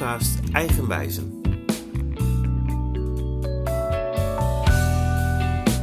[0.00, 1.42] podcast Eigenwijzen.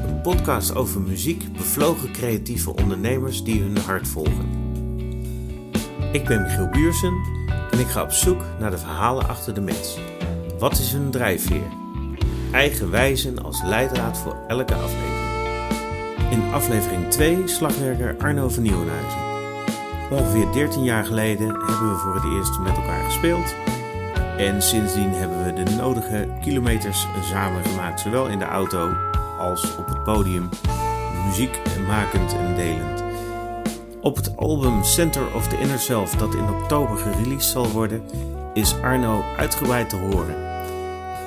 [0.05, 4.49] Een podcast over muziek, bevlogen creatieve ondernemers die hun hart volgen.
[6.11, 7.13] Ik ben Michiel Buursen
[7.71, 9.97] en ik ga op zoek naar de verhalen achter de mens.
[10.59, 11.71] Wat is hun drijfveer?
[12.51, 16.31] Eigenwijzen als leidraad voor elke aflevering.
[16.31, 19.21] In aflevering 2 slagwerker Arno van Nieuwenhuizen.
[20.11, 23.55] Ongeveer 13 jaar geleden hebben we voor het eerst met elkaar gespeeld.
[24.37, 28.93] En sindsdien hebben we de nodige kilometers samen gemaakt, zowel in de auto
[29.39, 30.49] als op het podium,
[31.25, 33.03] muziek makend en delend.
[34.01, 38.03] Op het album Center of the Inner Self, dat in oktober gereleased zal worden,
[38.53, 40.35] is Arno uitgebreid te horen.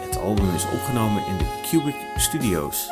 [0.09, 2.89] Het album is opgenomen in de Cubic Studios.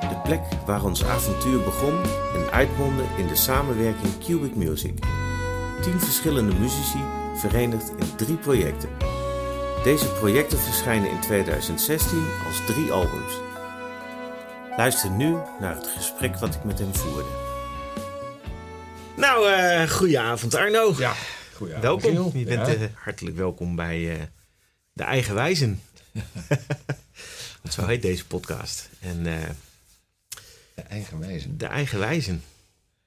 [0.00, 1.94] De plek waar ons avontuur begon
[2.34, 4.94] en uitmondde in de samenwerking Cubic Music.
[5.80, 8.88] Tien verschillende muzici verenigd in drie projecten.
[9.84, 13.32] Deze projecten verschijnen in 2016 als drie albums.
[14.76, 17.28] Luister nu naar het gesprek wat ik met hem voerde.
[19.16, 20.94] Nou, uh, goedenavond Arno.
[20.98, 21.14] Ja,
[21.54, 22.02] goedenavond.
[22.02, 22.38] Welkom.
[22.38, 22.74] Je bent Ja.
[22.74, 24.22] eh, hartelijk welkom bij eh,
[24.92, 25.82] De Eigen Wijzen.
[27.62, 28.88] Want zo heet deze podcast.
[29.00, 29.48] En eh,
[30.74, 31.58] De eigenwijzen.
[31.58, 32.42] De Eigen Wijzen.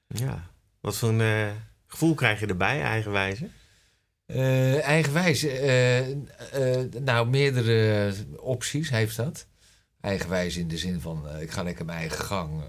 [0.06, 0.46] Ja.
[0.80, 1.50] Wat voor een eh,
[1.86, 3.52] gevoel krijg je erbij, Eigen Wijzen?
[4.26, 5.42] Eh, eigenwijs.
[5.42, 9.46] eh, eh, nou, meerdere opties heeft dat.
[10.00, 12.62] Eigenwijs in de zin van ik ga lekker mijn eigen gang.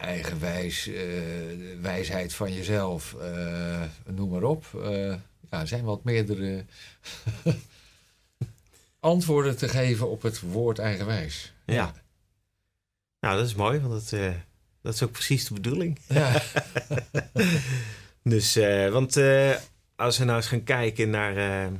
[0.00, 0.90] eigenwijs,
[1.80, 3.16] wijsheid van jezelf,
[4.06, 4.66] noem maar op.
[5.50, 6.64] Ja, er zijn wat meerdere
[9.00, 11.52] antwoorden te geven op het woord eigenwijs.
[11.66, 11.94] Ja.
[13.20, 14.20] Nou, dat is mooi, want dat,
[14.80, 15.98] dat is ook precies de bedoeling.
[16.08, 16.42] Ja.
[18.22, 19.56] Dus, eh, want eh,
[19.96, 21.72] als we nou eens gaan kijken naar eh,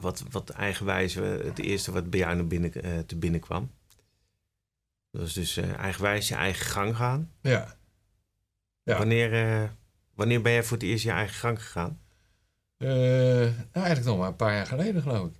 [0.00, 3.70] wat, wat eigenwijs, het eerste wat bij jou naar binnen, te binnen kwam.
[5.10, 7.32] Dat is dus eigenwijs je eigen gang gaan.
[7.40, 7.76] ja.
[8.82, 8.98] Ja.
[8.98, 9.30] Wanneer,
[10.14, 12.00] wanneer ben jij voor het eerst je eigen gang gegaan?
[12.78, 15.34] Nou, eigenlijk nog maar een paar jaar geleden, geloof ik.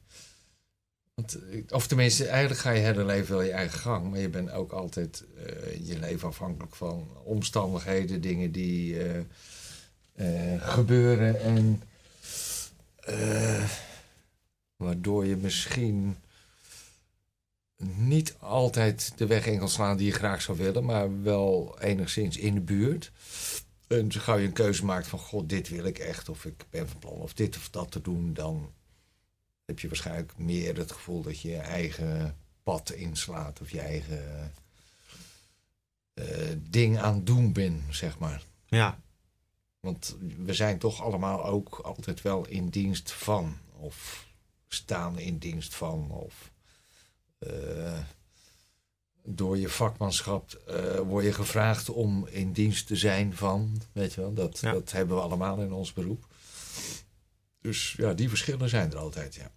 [1.14, 1.38] Want,
[1.68, 4.10] of tenminste, eigenlijk ga je hele leven wel je eigen gang.
[4.10, 5.24] Maar je bent ook altijd
[5.82, 8.96] je leven afhankelijk van omstandigheden, dingen die
[10.60, 11.40] gebeuren.
[11.40, 11.82] En
[13.08, 13.64] eh,
[14.76, 16.16] waardoor je misschien
[17.94, 22.36] niet altijd de weg in kan slaan die je graag zou willen, maar wel enigszins
[22.36, 23.12] in de buurt.
[23.86, 26.64] En zo gauw je een keuze maakt van, god, dit wil ik echt, of ik
[26.70, 28.72] ben van plan of dit of dat te doen, dan
[29.64, 34.52] heb je waarschijnlijk meer het gevoel dat je je eigen pad inslaat of je eigen
[36.14, 36.24] eh,
[36.58, 38.42] ding aan het doen bent, zeg maar.
[38.66, 38.98] Ja,
[39.80, 44.26] Want we zijn toch allemaal ook altijd wel in dienst van, of
[44.68, 46.52] staan in dienst van, of
[47.38, 47.98] eh,
[49.22, 54.20] door je vakmanschap eh, word je gevraagd om in dienst te zijn van, weet je
[54.20, 54.72] wel, dat, Ja.
[54.72, 56.26] dat hebben we allemaal in ons beroep.
[57.60, 59.50] Dus ja, die verschillen zijn er altijd, ja.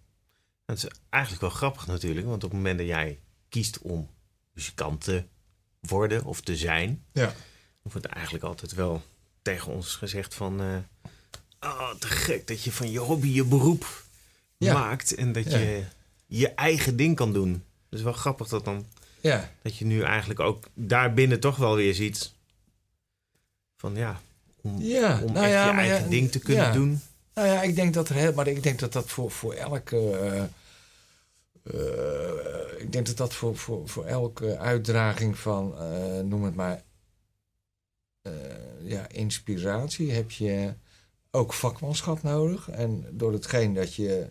[0.64, 2.26] dat is eigenlijk wel grappig natuurlijk.
[2.26, 4.10] Want op het moment dat jij kiest om
[4.52, 5.24] muzikant te
[5.80, 7.04] worden of te zijn...
[7.12, 7.26] Ja.
[7.82, 9.02] dan wordt eigenlijk altijd wel
[9.42, 10.60] tegen ons gezegd van...
[10.60, 10.76] eh
[11.70, 14.04] oh, te gek dat je van je hobby je beroep
[14.58, 14.72] Ja.
[14.72, 15.14] maakt...
[15.14, 15.58] en dat Ja.
[15.58, 15.84] je
[16.26, 17.64] je eigen ding kan doen.
[17.88, 18.86] Dus wel grappig dat, dan,
[19.20, 22.32] Ja, dat je nu eigenlijk ook daarbinnen toch wel weer ziet...
[23.76, 24.20] van ja,
[24.60, 25.20] om, ja.
[25.22, 27.02] om nou echt ja, je eigen ja, ding te kunnen doen...
[27.34, 30.10] Nou ja, ik denk dat er heel, maar ik denk dat dat voor, voor elke.
[30.10, 30.42] eh,
[31.62, 35.74] eh, ik denk dat dat voor, voor, voor elke uitdraging van,
[36.28, 36.82] noem het maar,
[38.84, 40.74] ja, inspiratie heb je
[41.32, 42.70] ook vakmanschap nodig.
[42.70, 44.30] En door hetgeen dat je,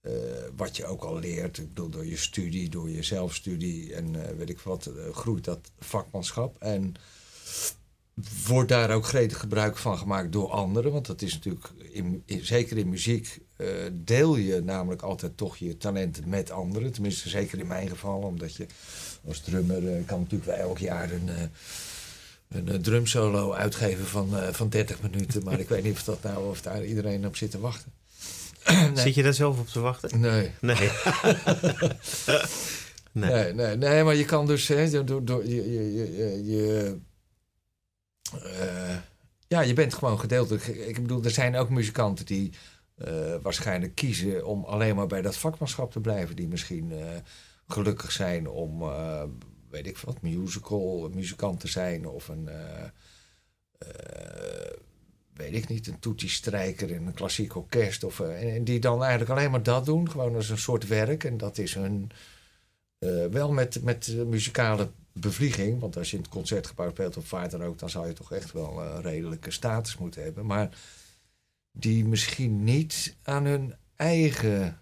[0.00, 0.12] eh,
[0.56, 4.36] wat je ook al leert, ik bedoel, door je studie, door je zelfstudie en eh,
[4.36, 6.56] weet ik wat, eh, groeit dat vakmanschap.
[6.58, 6.94] En
[8.46, 10.92] wordt daar ook gretig gebruik van gemaakt door anderen.
[10.92, 13.38] Want dat is natuurlijk, in, zeker in muziek,
[13.92, 16.92] deel je namelijk altijd toch je talenten met anderen.
[16.92, 18.66] Tenminste, zeker in mijn geval, omdat je
[19.26, 21.28] als drummer kan natuurlijk wel elk jaar een,
[22.48, 25.44] een eh, drumsolo uitgeven van, eh, van 30 minuten.
[25.44, 27.92] Maar ik weet niet of, dat nou, of daar iedereen op zit te wachten.
[28.64, 28.96] Nee.
[28.96, 30.20] Zit je daar zelf op te wachten?
[30.20, 30.50] Nee.
[30.60, 30.76] Nee.
[33.12, 33.30] Nee.
[33.30, 36.96] Nee, nee, nee, maar je kan dus hè, door, door je, je, je,
[38.42, 38.96] eh,
[39.46, 40.66] ja, je bent gewoon gedeeltelijk.
[40.66, 42.52] Ik bedoel, er zijn ook muzikanten die
[43.42, 46.92] waarschijnlijk kiezen om alleen maar bij dat vakmanschap te blijven, die misschien
[47.66, 48.82] gelukkig zijn om,
[49.74, 52.84] weet ik wat, musical muzikant te zijn of een eh,
[53.78, 54.72] eh,
[55.34, 58.04] weet ik niet, een toetiestrijker in een klassiek orkest.
[58.04, 61.24] Of, eh, en die dan eigenlijk alleen maar dat doen, gewoon als een soort werk.
[61.24, 62.10] En dat is hun,
[63.30, 65.80] wel met, met muzikale bevlieging.
[65.80, 68.52] Want als je in het concertgebouw speelt of vaart ook, dan zou je toch echt
[68.52, 70.46] wel een redelijke status moeten hebben.
[70.46, 70.78] Maar
[71.72, 74.78] die misschien niet aan hun eigen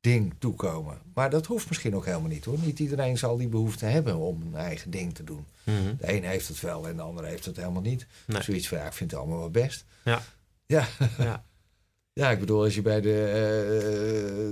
[0.00, 0.98] ding toekomen.
[1.14, 2.58] Maar dat hoeft misschien ook helemaal niet hoor.
[2.58, 5.44] Niet iedereen zal die behoefte hebben om een eigen ding te doen.
[5.64, 5.96] Mhm.
[5.98, 8.06] De een heeft het wel en de ander heeft het helemaal niet.
[8.26, 8.42] Nee.
[8.42, 9.84] Zoiets van, ja, ik vind het allemaal wel best.
[10.04, 10.22] Ja.
[10.66, 10.86] Ja.
[11.18, 11.44] Ja.
[12.20, 13.24] ja, ik bedoel, als je bij de...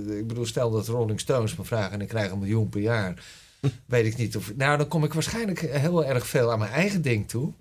[0.07, 2.81] eh, ik bedoel, stel dat Rolling Stones me vragen en ik krijg een miljoen per
[2.81, 3.23] jaar.
[3.85, 4.55] weet ik niet of...
[4.55, 7.53] Nou, dan kom ik waarschijnlijk heel erg veel aan mijn eigen ding toe.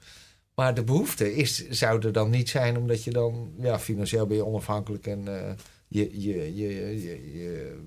[0.55, 3.53] Maar de behoefte is, zou er dan niet zijn, omdat je dan...
[3.59, 5.53] Ja, financieel ben je onafhankelijk en eh,
[5.89, 7.79] je, je, je, je, je...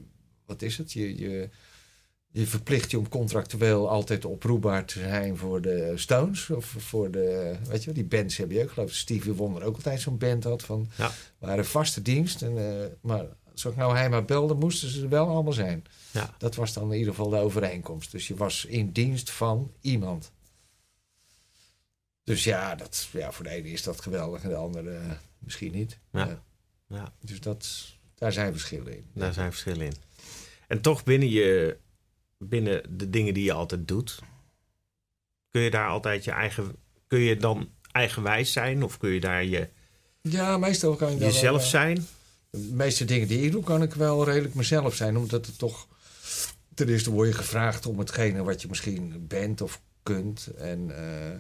[0.46, 0.94] Wat is het?
[0.94, 1.18] Je...
[1.20, 1.50] je
[2.34, 6.50] je verplicht je om contractueel altijd oproepbaar te zijn voor de Stones.
[6.50, 8.64] Of voor de, weet je wel, die bands heb je ook.
[8.64, 11.12] Ik geloof dat Stevie Wonder ook altijd zo'n band had van, Ja.
[11.38, 12.42] waren vaste dienst.
[12.42, 15.84] En, eh, maar als ik nou hij maar belde, moesten ze er wel allemaal zijn.
[16.12, 16.36] Ja.
[16.38, 18.12] Dat was dan in ieder geval de overeenkomst.
[18.12, 20.32] Dus je was in dienst van iemand.
[22.24, 25.72] Dus ja, dat, ja voor de ene is dat geweldig en de andere eh, misschien
[25.72, 25.98] niet.
[26.12, 26.26] Ja.
[26.26, 26.44] Ja.
[27.20, 29.06] Dus dat, daar zijn verschillen in.
[29.14, 29.94] Daar zijn verschillen in.
[30.68, 31.78] En toch binnen, je,
[32.38, 34.20] binnen de dingen die je altijd doet,
[35.50, 36.76] kun je daar altijd je eigen.
[37.08, 38.84] Kun je dan eigenwijs zijn?
[38.84, 39.70] Of kun je daar je,
[40.22, 42.08] Ja, meestal kan je wel, jezelf eh, zijn?
[42.50, 45.18] De meeste dingen die ik doe, kan ik wel redelijk mezelf zijn.
[45.18, 45.88] Omdat het toch...
[46.74, 50.48] Ten eerste word je gevraagd om hetgene wat je misschien bent of kunt.
[50.58, 51.38] En eh,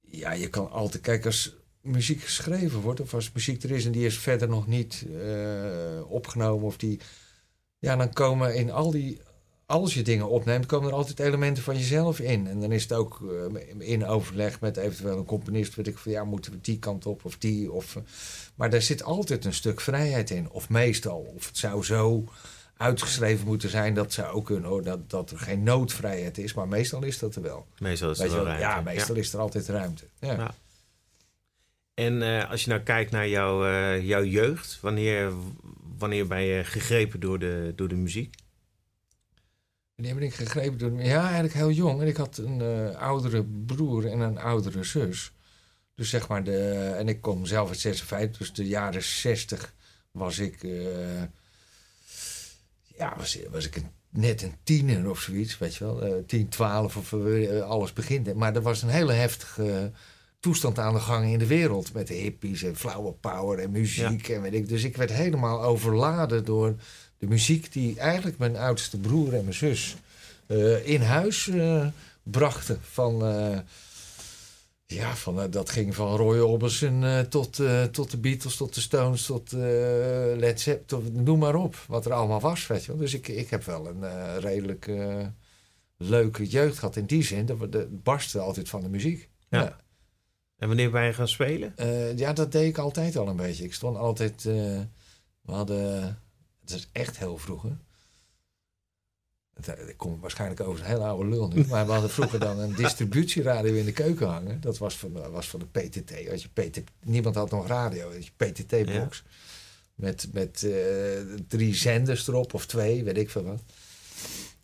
[0.00, 1.02] ja, je kan altijd...
[1.02, 1.54] Kijk, als
[1.88, 6.10] muziek geschreven wordt of als muziek er is en die is verder nog niet eh,
[6.10, 7.00] opgenomen of die...
[7.78, 9.20] Ja, dan komen in al die...
[9.66, 12.46] Als je dingen opneemt, komen er altijd elementen van jezelf in.
[12.46, 13.22] En dan is het ook
[13.54, 15.74] eh, in overleg met eventueel een componist.
[15.74, 17.72] Weet ik van ja, moeten we die kant op of die?
[17.72, 18.02] Of, eh,
[18.54, 20.50] maar daar zit altijd een stuk vrijheid in.
[20.50, 21.32] Of meestal.
[21.36, 22.24] Of het zou zo
[22.76, 23.94] uitgeschreven moeten zijn.
[23.94, 24.82] Dat zou ook kunnen hoor.
[24.82, 26.54] Dat, dat er geen noodvrijheid is.
[26.54, 27.66] Maar meestal is dat er wel.
[27.78, 28.44] Meestal is je wel wel?
[28.44, 28.62] ruimte.
[28.62, 30.04] Ja, meestal is er altijd ruimte.
[30.18, 30.32] Ja.
[30.32, 30.54] Ja.
[31.98, 35.32] En eh, als je nou kijkt naar jouw, eh, jouw jeugd, wanneer,
[35.98, 38.34] wanneer ben je gegrepen door de, door de muziek?
[39.94, 41.02] Wanneer ben ik gegrepen door...
[41.02, 42.00] Ja, eigenlijk heel jong.
[42.00, 45.32] En ik had een eh, oudere broer en een oudere zus.
[45.94, 46.94] Dus zeg maar de...
[46.98, 48.38] En ik kom zelf uit 56.
[48.38, 49.74] Dus de jaren 60
[50.10, 50.62] was ik...
[52.96, 56.24] ja, was, was ik net een tiener of zoiets, weet je wel.
[56.26, 57.12] 10, 12 of
[57.62, 58.34] alles begint.
[58.34, 59.92] Maar er was een hele heftige
[60.48, 61.92] toestand aan de gang in de wereld.
[61.92, 64.68] Met de hippies en flower power en muziek en weet ik.
[64.68, 66.74] Dus ik werd helemaal overladen door
[67.18, 69.96] de muziek die eigenlijk mijn oudste broer en mijn zus
[70.46, 71.86] eh, in huis eh,
[72.22, 72.78] brachten.
[72.82, 73.58] Van, eh,
[74.86, 77.60] ja, van, dat ging van Roy Orbison tot,
[77.90, 81.76] tot de Beatles, tot de Stones, tot Led Zeppelin, tot- noem maar op.
[81.88, 83.00] Wat er allemaal was, weet je wel.
[83.00, 84.90] Dus ik, ik heb wel een redelijk
[85.96, 87.46] leuke jeugd gehad in die zin.
[87.46, 89.28] Dat we- Het barstte altijd van de muziek.
[89.48, 89.76] Ja.
[90.58, 91.76] En wanneer ben je gaan spelen?
[91.76, 93.64] Eh, ja, dat deed ik altijd al een beetje.
[93.64, 94.34] Ik stond altijd.
[94.46, 94.80] eh,
[95.40, 96.18] we hadden.
[96.60, 97.78] Het is echt heel vroeger.
[99.54, 101.66] Het, eh, ik kom waarschijnlijk over een hele oude lul nu.
[101.66, 104.60] Maar we hadden vroeger dan een distributieradio in de keuken hangen.
[104.60, 106.30] Dat was van, de- was van de PTT.
[106.30, 108.12] Als je PT, niemand had nog radio.
[108.12, 109.22] Je, PTT-box.
[109.94, 110.66] Met, met
[111.48, 113.62] drie zenders erop of twee, weet ik veel wat.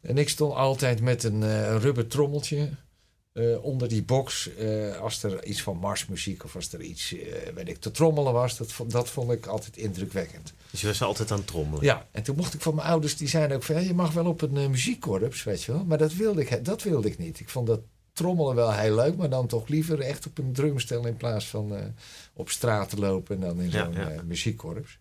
[0.01, 2.69] En ik stond altijd met een eh rubber trommeltje
[3.35, 4.55] eh, onder die box.
[4.55, 8.33] eh, als er iets van marsmuziek of als er iets, eh, weet ik, te trommelen
[8.33, 8.57] was.
[8.57, 10.53] Dat, vond- dat vond ik altijd indrukwekkend.
[10.71, 11.85] Dus je was altijd aan het trommelen.
[11.85, 13.75] Ja, en toen mocht ik van mijn ouders, die zeiden ook van...
[13.75, 15.85] Ja, je mag wel op een muziekkorps, weet je wel.
[15.85, 17.41] Maar dat wilde, ik, dat wilde ik niet.
[17.41, 17.81] Ik vond dat
[18.13, 19.17] trommelen wel heel leuk...
[19.17, 21.07] maar dan toch liever echt op een drumstel...
[21.07, 21.95] in plaats van
[22.33, 23.35] op straat te lopen...
[23.35, 24.23] en dan in zo'n ja.
[24.25, 24.99] muziekkorps.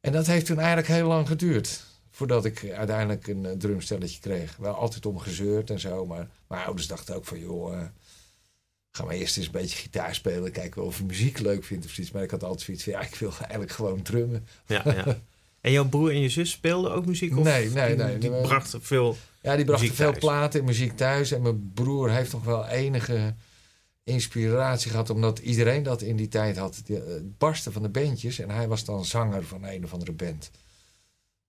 [0.00, 1.86] En dat heeft toen eigenlijk heel lang geduurd...
[2.18, 4.56] voordat ik uiteindelijk een eh, drumstelletje kreeg.
[4.56, 6.06] Wel altijd om gezeurd en zo...
[6.06, 7.38] maar mijn ouders dachten ook van...
[7.38, 7.84] joh, eh,
[8.90, 10.52] ga maar eerst eens een beetje gitaar spelen...
[10.52, 12.12] kijken of je muziek leuk vindt of zoiets.
[12.12, 12.92] Maar ik had altijd zoiets van...
[12.92, 14.46] ja, ik wil eigenlijk gewoon drummen.
[14.66, 15.18] Ja, ja.
[15.60, 17.36] En jouw broer en je zus speelden ook muziek?
[17.38, 18.18] Of Nee, nee, die- nee.
[18.18, 19.16] Die brachten veel...
[19.42, 20.18] Ja, die brachten veel thuis.
[20.18, 21.32] platen en muziek thuis.
[21.32, 23.34] En mijn broer heeft nog wel enige
[24.04, 26.80] inspiratie gehad, omdat iedereen dat in die tijd had.
[26.84, 28.38] Die, eh, Het barsten van de bandjes.
[28.38, 30.50] En hij was dan zanger van een of andere band.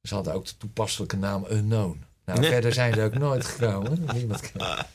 [0.10, 2.04] Ze hadden ook de toepasselijke naam Unknown.
[2.26, 2.50] Nou, Nee.
[2.50, 4.08] verder zijn ze ook nooit gekomen.
[4.14, 4.86] Niemand kent.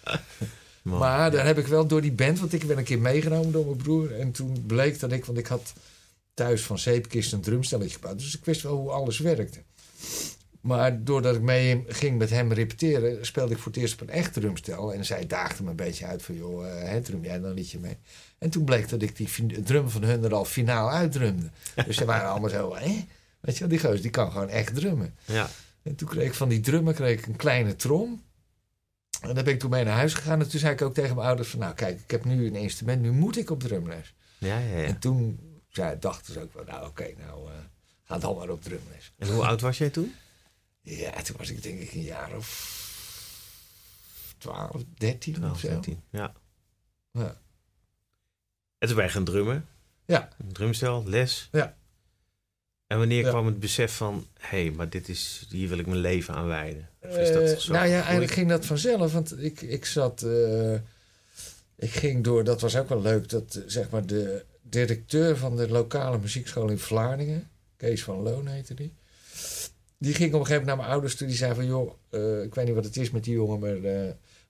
[0.82, 0.98] Man.
[0.98, 3.64] Maar daar heb ik wel door die band, want ik ben een keer meegenomen door
[3.64, 4.18] mijn broer.
[4.18, 5.72] En toen bleek dat ik, want ik had
[6.34, 8.18] thuis van zeepkist een drumstelletje gebouwd.
[8.18, 9.62] Dus ik wist wel hoe alles werkte.
[10.60, 14.14] Maar doordat ik mee ging met hem repeteren, speelde ik voor het eerst op een
[14.14, 14.94] echt drumstel.
[14.94, 17.54] En zij daagde me een beetje uit van, joh, uh, hè, drum jij dan een
[17.56, 17.96] liedje mee?
[18.38, 21.50] En toen bleek dat ik die drum van hun er al finaal uitdrumde.
[21.86, 23.04] Dus ze waren allemaal zo, hè?
[23.44, 25.16] Weet je wel, die goos die kan gewoon echt drummen.
[25.24, 25.48] Ja.
[25.82, 28.22] En toen kreeg ik van die drummer kreeg ik een kleine trom.
[29.20, 30.40] En daar ben ik toen mee naar huis gegaan.
[30.40, 31.58] En toen zei ik ook tegen mijn ouders van...
[31.58, 34.14] nou kijk, ik heb nu een instrument, nu moet ik op drumles.
[34.38, 34.84] Ja, ja, ja.
[34.84, 36.64] En toen zei, dachten ze ook van...
[36.66, 37.54] nou oké, nou uh,
[38.04, 39.12] ga dan maar op drumles.
[39.18, 40.14] En hoe oud was jij toen?
[40.80, 42.72] Ja, toen was ik denk ik een jaar of
[44.38, 45.68] 12, 13 12, of zo.
[45.68, 46.32] 13, ja.
[47.10, 47.40] Ja.
[48.78, 49.68] En toen ben je gaan drummen.
[50.04, 50.28] Ja.
[50.38, 51.48] Een drumstel, les.
[51.52, 51.76] Ja.
[52.86, 53.28] En wanneer Ja.
[53.30, 54.26] kwam het besef van...
[54.38, 56.88] hé, hey, maar dit is, hier wil ik mijn leven aan wijden?
[57.02, 59.12] Of is dat Eh, zo nou ja, eigenlijk ging dat vanzelf.
[59.12, 60.22] Want ik, ik zat.
[60.22, 60.74] eh,
[61.76, 65.56] ik ging door, dat was ook wel leuk, dat eh, zeg maar de directeur van
[65.56, 68.92] de lokale muziekschool in Vlaardingen, Kees van Loon heette die.
[69.98, 71.26] Die ging op een gegeven moment naar mijn ouders toe.
[71.26, 71.92] Die zei van, joh,
[72.44, 73.80] ik weet niet wat het is met die jongen, maar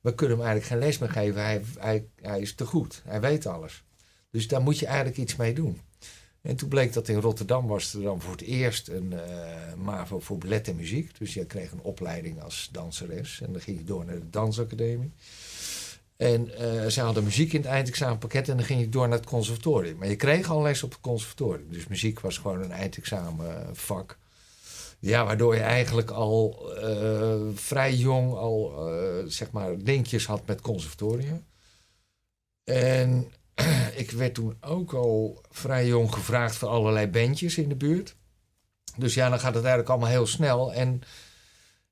[0.01, 1.43] we kunnen hem eigenlijk geen les meer geven.
[1.45, 3.03] Hij, hij, hij is te goed.
[3.05, 3.83] Hij weet alles.
[4.31, 5.81] Dus daar moet je eigenlijk iets mee doen.
[6.45, 10.21] En toen bleek dat in Rotterdam was er dan voor het eerst een eh, MAVO
[10.21, 11.19] voor ballet en muziek.
[11.19, 13.41] Dus je kreeg een opleiding als danseres.
[13.41, 15.13] En dan ging je door naar de dansacademie.
[16.17, 19.27] En eh, ze hadden muziek in het eindexamenpakket en dan ging je door naar het
[19.27, 19.97] conservatorium.
[19.97, 21.69] Maar je kreeg al les op het conservatorium.
[21.71, 24.19] Dus muziek was gewoon een eindexamenvak.
[24.99, 28.73] Ja, waardoor je eigenlijk al eh, vrij jong al
[29.27, 31.45] zeg maar linkjes had met conservatorium.
[32.65, 33.33] En
[34.03, 38.15] ik werd toen ook al vrij jong gevraagd voor allerlei bandjes in de buurt.
[38.97, 40.73] Dus ja, dan gaat het eigenlijk allemaal heel snel.
[40.75, 41.03] En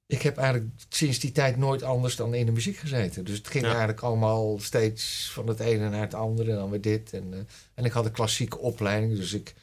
[0.07, 3.25] ik heb eigenlijk sinds die tijd nooit anders dan in de muziek gezeten.
[3.25, 3.71] Dus het ging Ja.
[3.71, 6.51] eigenlijk allemaal steeds van het ene naar het andere.
[6.51, 7.13] En dan weer dit.
[7.13, 7.39] En, eh,
[7.75, 9.17] en ik had een klassieke opleiding.
[9.17, 9.55] Dus ik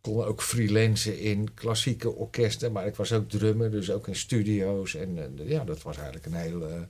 [0.00, 2.72] kon ook freelancen in klassieke orkesten.
[2.72, 4.94] Maar ik was ook drummer, dus ook in studio's.
[4.94, 6.88] En eh, ja, dat was eigenlijk een hele...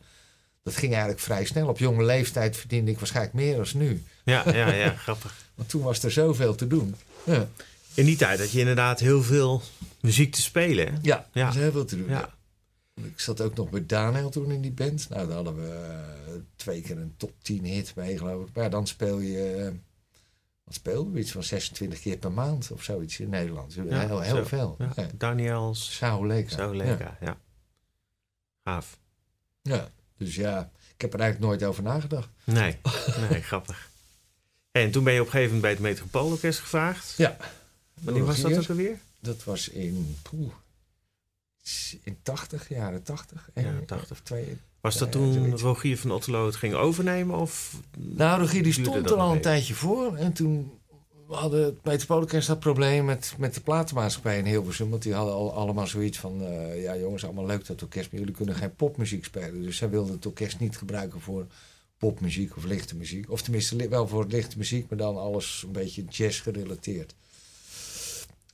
[0.62, 1.68] eh, dat ging eigenlijk vrij snel.
[1.68, 4.02] Op jonge leeftijd verdiende ik waarschijnlijk meer dan nu.
[4.24, 5.34] Ja, ja, ja, grappig.
[5.54, 6.94] Want toen was er zoveel te doen.
[7.24, 7.48] Ja,
[7.94, 9.62] In die tijd had je inderdaad heel veel
[10.00, 10.86] muziek te spelen.
[10.92, 10.98] Hè?
[11.02, 11.46] ja, Ja.
[11.46, 12.08] was heel veel te doen.
[12.08, 12.18] Ja.
[12.94, 13.04] ja.
[13.04, 15.08] Ik zat ook nog met Daniel toen in die band.
[15.08, 15.68] Nou, daar hadden we
[16.26, 18.54] eh, twee keer een top 10 hit mee, geloof ik.
[18.54, 19.54] Maar dan speel je...
[19.54, 19.72] eh,
[20.64, 21.18] wat speelden we?
[21.20, 23.74] Iets van 26 keer per maand of zoiets in Nederland.
[23.74, 24.44] Ja, heel heel zo.
[24.44, 24.76] veel.
[24.96, 25.06] Ja.
[25.14, 25.96] Daniels,
[26.76, 27.16] lekker.
[27.20, 27.36] Ja.
[28.64, 28.98] Gaaf.
[29.62, 29.88] Ja.
[30.20, 32.28] Ja, dus ja, ik heb er eigenlijk nooit over nagedacht.
[32.44, 32.76] Nee,
[33.30, 33.88] nee, grappig.
[34.72, 37.14] En toen ben je op een gegeven moment bij het Metropoolorkest gevraagd.
[37.16, 37.36] Ja.
[38.00, 38.98] Wanneer was dat ook alweer?
[39.20, 40.16] Dat was in...
[40.22, 40.52] Poeh,
[42.02, 43.48] in 80, jaren 80.
[43.54, 44.10] Ja, En- 80.
[44.10, 45.58] of Twee, Was dat Ja, toen.
[45.58, 47.36] Rogier van Otterlo het ging overnemen?
[47.38, 50.16] Of Nou, Rogier die stond er al een tijdje voor.
[50.16, 50.79] En toen
[51.30, 54.90] hadden het Metropoolorkest dat probleem met, met de platenmaatschappij in Hilversum.
[54.90, 56.42] Want die hadden al, allemaal zoiets van...
[56.44, 59.62] eh, ja jongens, allemaal leuk dat orkest, maar jullie kunnen geen popmuziek spelen.
[59.62, 61.46] Dus zij wilden het orkest niet gebruiken voor
[61.98, 63.30] popmuziek of lichte muziek.
[63.30, 67.14] Of tenminste wel voor lichte muziek, maar dan alles een beetje jazz gerelateerd.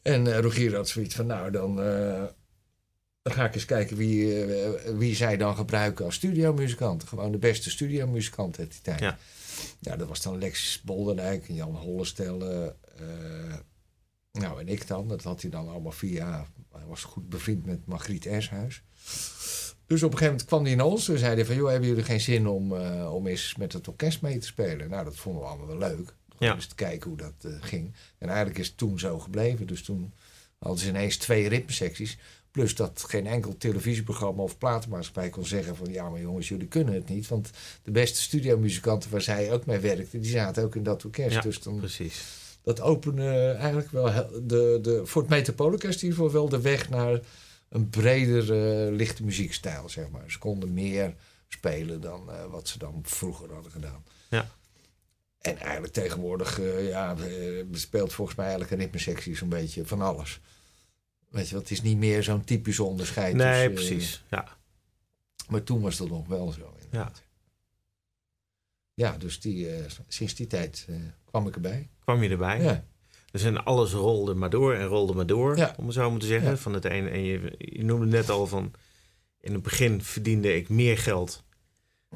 [0.02, 1.82] En eh, Rogier had zoiets van, nou dan...
[1.82, 2.22] eh,
[3.22, 4.44] dan ga ik eens kijken wie,
[4.96, 7.08] wie zij dan gebruiken als studiomuzikanten.
[7.08, 9.00] Gewoon de beste studiomuzikanten uit die tijd.
[9.00, 9.18] Ja.
[9.80, 12.76] Ja, dat was dan Lex Bolderdijk en Jan Hollestelle.
[12.98, 13.54] eh,
[14.32, 15.08] nou, en ik dan.
[15.08, 16.46] Dat had hij dan allemaal via...
[16.72, 18.82] Hij was goed bevriend met Margriet Ershuis.
[19.86, 21.54] Dus op een gegeven moment kwam hij naar ons en zei hij van...
[21.54, 24.90] joh, hebben jullie geen zin om, eh, om eens met het orkest mee te spelen?
[24.90, 26.14] Nou, dat vonden we allemaal wel leuk.
[26.38, 26.50] Ja.
[26.50, 27.94] Om eens te kijken hoe dat eh, ging.
[28.18, 29.66] En eigenlijk is het toen zo gebleven.
[29.66, 30.12] Dus toen
[30.58, 32.18] hadden ze ineens twee ritmesecties.
[32.56, 35.92] Plus dat geen enkel televisieprogramma of platenmaatschappij kon zeggen van...
[35.92, 37.28] ja, maar jongens, jullie kunnen het niet.
[37.28, 37.50] Want
[37.82, 40.18] de beste studiomuzikanten waar zij ook mee werkte...
[40.18, 41.34] die zaten ook in dat orkest.
[41.34, 42.24] Ja, dus dan, precies?
[42.62, 46.88] dat opende eigenlijk wel de, de, voor het Metropoolorkest in ieder geval wel de weg
[46.88, 47.20] naar
[47.68, 50.24] een breder eh, lichte muziekstijl, zeg maar.
[50.26, 51.14] Ze konden meer
[51.48, 54.04] spelen dan eh, wat ze dan vroeger hadden gedaan.
[54.30, 54.48] Ja.
[55.38, 57.16] En eigenlijk tegenwoordig, eh, ja,
[57.72, 60.40] speelt volgens mij eigenlijk een ritmesectie zo'n beetje van alles.
[61.28, 63.34] Weet je wat, het is niet meer zo'n typische onderscheid.
[63.34, 64.24] Nee, tussen, eh, precies.
[64.30, 64.48] Ja.
[65.48, 66.74] maar toen was dat nog wel zo.
[66.84, 67.22] inderdaad.
[68.94, 71.90] Ja, dus die, eh, sinds die tijd eh, kwam ik erbij.
[72.00, 72.62] Kwam je erbij?
[72.62, 72.84] Ja.
[73.30, 75.74] Dus en alles rolde maar door en rolde maar door, Ja.
[75.78, 76.50] om het zo maar te zeggen.
[76.50, 76.56] Ja.
[76.56, 78.72] Van het ene, en je, je noemde net al van...
[79.40, 81.44] In het begin verdiende ik meer geld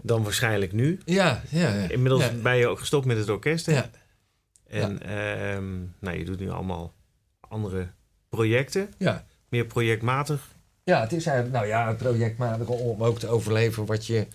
[0.03, 1.01] dan waarschijnlijk nu.
[1.05, 1.89] Ja, ja, ja.
[1.89, 2.33] Inmiddels ja.
[2.33, 3.67] ben je ook gestopt met het orkest.
[3.67, 3.73] hè?
[3.73, 3.91] Ja.
[4.67, 6.95] En ehm, nou, je doet nu allemaal
[7.41, 7.91] andere
[8.31, 8.93] projecten.
[8.99, 9.25] Ja.
[9.49, 10.49] Meer projectmatig.
[10.85, 14.27] ja, het is eigenlijk, nou ja, projectmatig om ook te overleven wat je.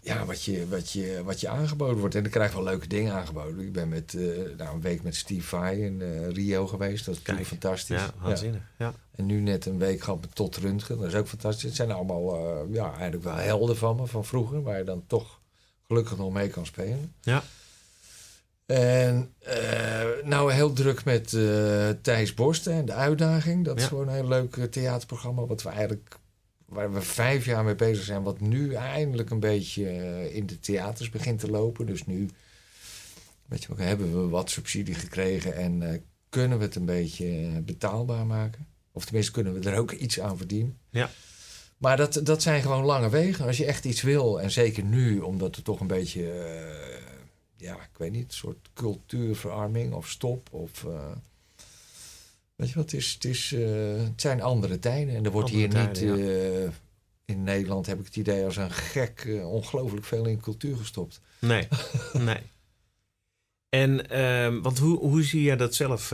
[0.00, 2.14] ja, wat, je, wat, je, wat je aangeboden wordt.
[2.14, 3.60] En dan krijg je wel leuke dingen aangeboden.
[3.60, 4.22] Ik ben met, eh,
[4.56, 7.04] nou, een week met Steve Vai in eh, Rio geweest.
[7.04, 8.00] Dat is fantastisch.
[8.00, 8.62] Ja, waanzinnig.
[8.78, 8.92] Ja.
[9.16, 10.98] En nu net een week gehad met Tot Röntgen.
[10.98, 11.62] Dat is ook fantastisch.
[11.62, 14.62] Het zijn allemaal eh, ja, eigenlijk wel helden van me van vroeger.
[14.62, 15.40] Waar je dan toch
[15.86, 17.14] gelukkig nog mee kan spelen.
[17.20, 17.42] Ja.
[18.70, 19.34] En
[20.24, 21.28] nou heel druk met
[22.02, 23.64] Thijs Borsten en De Uitdaging.
[23.64, 25.46] Dat is gewoon een heel leuk theaterprogramma.
[25.46, 26.18] Wat we eigenlijk
[26.70, 30.60] waar we vijf jaar mee bezig zijn, wat nu eindelijk een beetje eh, in de
[30.60, 31.86] theaters begint te lopen.
[31.86, 32.28] Dus nu
[33.46, 38.26] weet je, hebben we wat subsidie gekregen en kunnen we het een beetje eh, betaalbaar
[38.26, 38.66] maken.
[38.92, 40.78] Of tenminste kunnen we er ook iets aan verdienen.
[40.90, 41.10] Ja.
[41.76, 43.46] Maar dat, dat zijn gewoon lange wegen.
[43.46, 46.22] Als je echt iets wil, en zeker nu, omdat er toch een beetje,
[47.60, 50.84] ja, ik weet niet, een soort cultuurverarming of stop of
[52.60, 55.14] Weet je wat, het, is, het, is, uh, het zijn andere tijden.
[55.14, 56.02] En er wordt hier niet...
[56.02, 56.68] Uh,
[57.24, 61.20] in Nederland heb ik het idee als een gek ongelooflijk veel in cultuur gestopt.
[61.38, 61.68] Nee,
[62.12, 62.42] nee.
[63.68, 66.12] En, uh, want hoe, hoe zie je dat zelf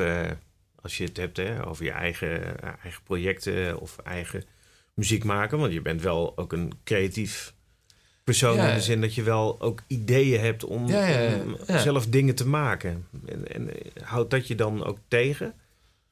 [0.74, 4.44] als je het hebt hè, over je eigen, eigen projecten of eigen
[4.94, 5.58] muziek maken?
[5.58, 7.54] Want je bent wel ook een creatief
[8.26, 12.34] persoon in de zin dat je wel ook ideeën hebt om, ja, om zelf dingen
[12.34, 13.06] te maken.
[13.26, 13.70] En, en
[14.02, 15.54] houdt dat je dan ook tegen?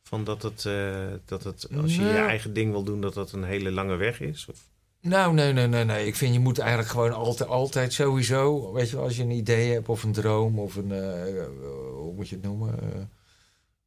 [0.02, 0.94] Van dat het, uh,
[1.24, 4.20] dat het als je je eigen ding wil doen, dat dat een hele lange weg
[4.20, 4.46] is?
[4.50, 4.58] Of?
[5.00, 6.06] Nou, nee, nee, nee, nee.
[6.06, 9.30] Ik vind je moet eigenlijk gewoon altijd, altijd sowieso, weet je wel, als je een
[9.30, 11.44] idee hebt of een droom of een, uh,
[11.92, 12.78] hoe moet je het noemen?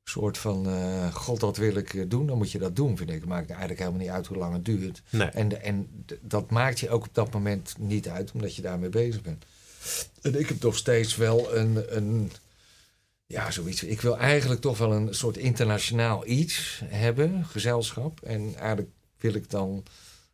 [0.09, 0.67] Soort van,
[1.13, 3.19] god, dat wil ik doen, dan moet je dat doen, vind ik.
[3.19, 5.01] Het maakt eigenlijk helemaal niet uit hoe lang het duurt.
[5.09, 5.27] Nee.
[5.27, 9.21] En, en dat maakt je ook op dat moment niet uit, omdat je daarmee bezig
[9.21, 9.45] bent.
[10.21, 12.31] En ik heb toch steeds wel een, een
[13.27, 13.83] ja, zoiets.
[13.83, 18.21] Ik wil eigenlijk toch wel een soort internationaal iets hebben, gezelschap.
[18.21, 19.83] En eigenlijk wil ik dan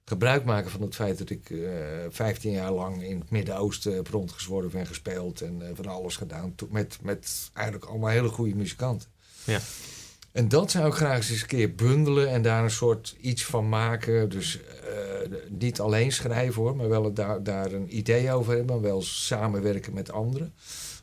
[0.05, 3.95] gebruik maken van het feit dat ik uh, eh, 15 jaar lang in het Midden-Oosten
[3.95, 6.55] heb rondgezworven en gespeeld en uh, van alles gedaan.
[6.69, 9.09] Met, met eigenlijk allemaal hele goede muzikanten.
[9.43, 9.59] Ja.
[10.31, 13.69] En dat zou ik graag eens een keer bundelen en daar een soort iets van
[13.69, 14.29] maken.
[14.29, 18.75] Dus uh, niet alleen schrijven hoor, maar wel daar, daar een idee over hebben.
[18.75, 20.53] Maar wel samenwerken met anderen.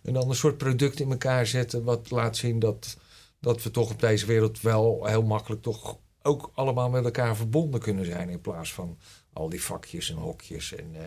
[0.02, 2.96] En dan een soort product in elkaar zetten wat laat zien dat,
[3.40, 7.80] dat we toch op deze wereld wel heel makkelijk toch ook allemaal met elkaar verbonden
[7.80, 8.28] kunnen zijn.
[8.28, 8.98] In plaats van
[9.32, 10.74] al die vakjes en hokjes.
[10.74, 11.00] En, uh,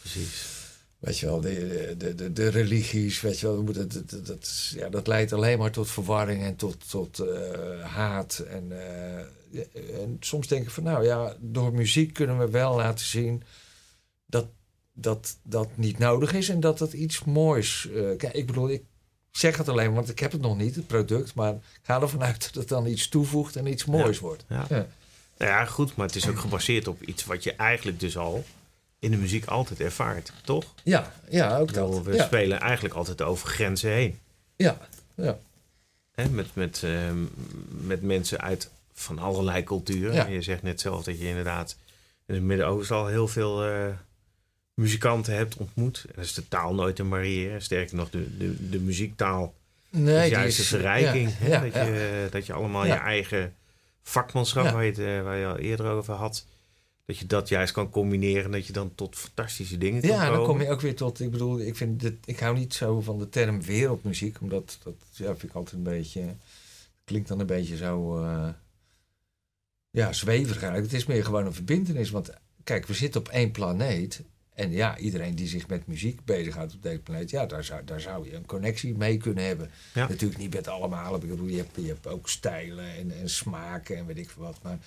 [0.00, 0.59] Precies.
[1.00, 4.88] Weet je wel, de, de, de, de religies, weet je wel, dat, dat, dat, ja,
[4.88, 8.38] dat leidt alleen maar tot verwarring en tot, tot uh, haat.
[8.38, 8.66] En,
[9.52, 13.42] uh, en soms denk ik van, nou ja, door muziek kunnen we wel laten zien
[14.26, 14.46] dat
[14.92, 17.88] dat dat niet nodig is en dat het iets moois.
[17.90, 18.84] Uh, kijk, ik bedoel, ik
[19.30, 22.22] zeg het alleen, want ik heb het nog niet, het product, maar ik ga ervan
[22.22, 24.44] uit dat het dan iets toevoegt en iets moois wordt.
[24.48, 24.66] Ja.
[24.68, 24.86] ja.
[25.38, 28.44] Nou ja, goed, maar het is ook gebaseerd op iets wat je eigenlijk dus al
[29.00, 30.64] in de muziek altijd ervaart, toch?
[30.82, 32.02] Ja, ja ook dat.
[32.02, 34.18] We spelen eigenlijk altijd over grenzen heen.
[34.56, 34.78] Ja,
[35.14, 35.38] ja.
[36.14, 37.10] Hè, met, met, uh,
[37.68, 40.14] met mensen uit van allerlei culturen.
[40.14, 40.26] Ja.
[40.26, 41.76] Je zegt net zelf dat je inderdaad
[42.26, 43.86] in het Midden-Oosten al heel veel uh,
[44.74, 46.04] muzikanten hebt ontmoet.
[46.06, 47.62] En dat is de taal nooit te mariëren.
[47.62, 49.54] Sterker nog, de, de, de muziektaal
[49.90, 51.32] nee, is juist de verrijking.
[51.44, 53.54] Ja, dat, je, dat je allemaal je eigen
[54.02, 56.46] vakmanschap, waar, je het, eh, waar je al eerder over had...
[57.10, 58.50] dat je dat juist kan combineren...
[58.50, 61.20] dat je dan tot fantastische dingen kan Ja, dan kom je ook weer tot...
[61.20, 64.40] Ik bedoel, ik, vind dit, ik hou niet zo van de term wereldmuziek...
[64.40, 66.36] omdat dat ja, vind ik altijd een beetje...
[67.04, 68.22] klinkt dan een beetje zo...
[68.22, 68.48] Uh,
[69.90, 70.92] ja, zweverig eigenlijk.
[70.92, 72.10] Het is meer gewoon een verbindenis.
[72.10, 72.30] Want
[72.64, 74.22] kijk, we zitten op één planeet...
[74.60, 78.00] En ja, iedereen die zich met muziek bezighoudt op deze planeet, ja, daar zou, daar
[78.00, 79.70] zou je een connectie mee kunnen hebben.
[79.94, 81.14] Natuurlijk niet met allemaal.
[81.14, 84.42] Ik bedoel, je hebt, je hebt ook stijlen en, en smaken en weet ik veel
[84.42, 84.58] wat.
[84.62, 84.78] Maar,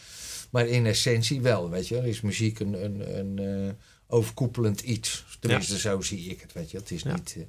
[0.49, 2.07] maar in essentie wel, weet je.
[2.07, 3.71] Is muziek een, een, een uh,
[4.07, 5.37] overkoepelend iets.
[5.39, 6.77] Tenminste, zo zie ik het, weet je.
[6.77, 7.35] Het is niet...
[7.37, 7.43] Uh,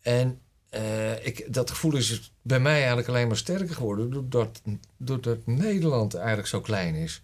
[0.00, 0.40] en
[0.74, 4.10] uh, ik, dat gevoel is bij mij eigenlijk alleen maar sterker geworden...
[4.10, 4.62] doordat,
[4.96, 7.22] doordat Nederland eigenlijk zo klein is.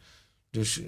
[0.51, 0.87] Dus uh,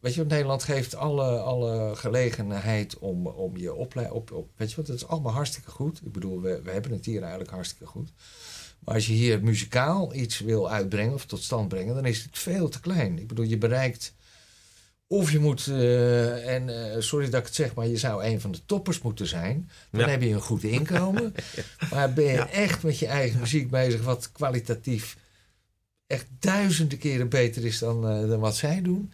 [0.00, 4.50] weet je, Nederland geeft alle, alle gelegenheid om, om je opleiding op, op.
[4.56, 6.00] Weet je wat, dat is allemaal hartstikke goed.
[6.04, 8.12] Ik bedoel, we, we hebben het hier eigenlijk hartstikke goed.
[8.78, 12.38] Maar als je hier muzikaal iets wil uitbrengen of tot stand brengen, dan is het
[12.38, 13.18] veel te klein.
[13.18, 14.14] Ik bedoel, je bereikt.
[15.06, 18.40] Of je moet, uh, en uh, sorry dat ik het zeg, maar je zou een
[18.40, 19.70] van de toppers moeten zijn.
[19.90, 21.34] Dan heb je een goed inkomen.
[21.92, 25.16] maar ben je echt met je eigen muziek bezig, wat kwalitatief
[26.06, 29.12] echt duizenden keren beter is dan, uh, dan wat zij doen,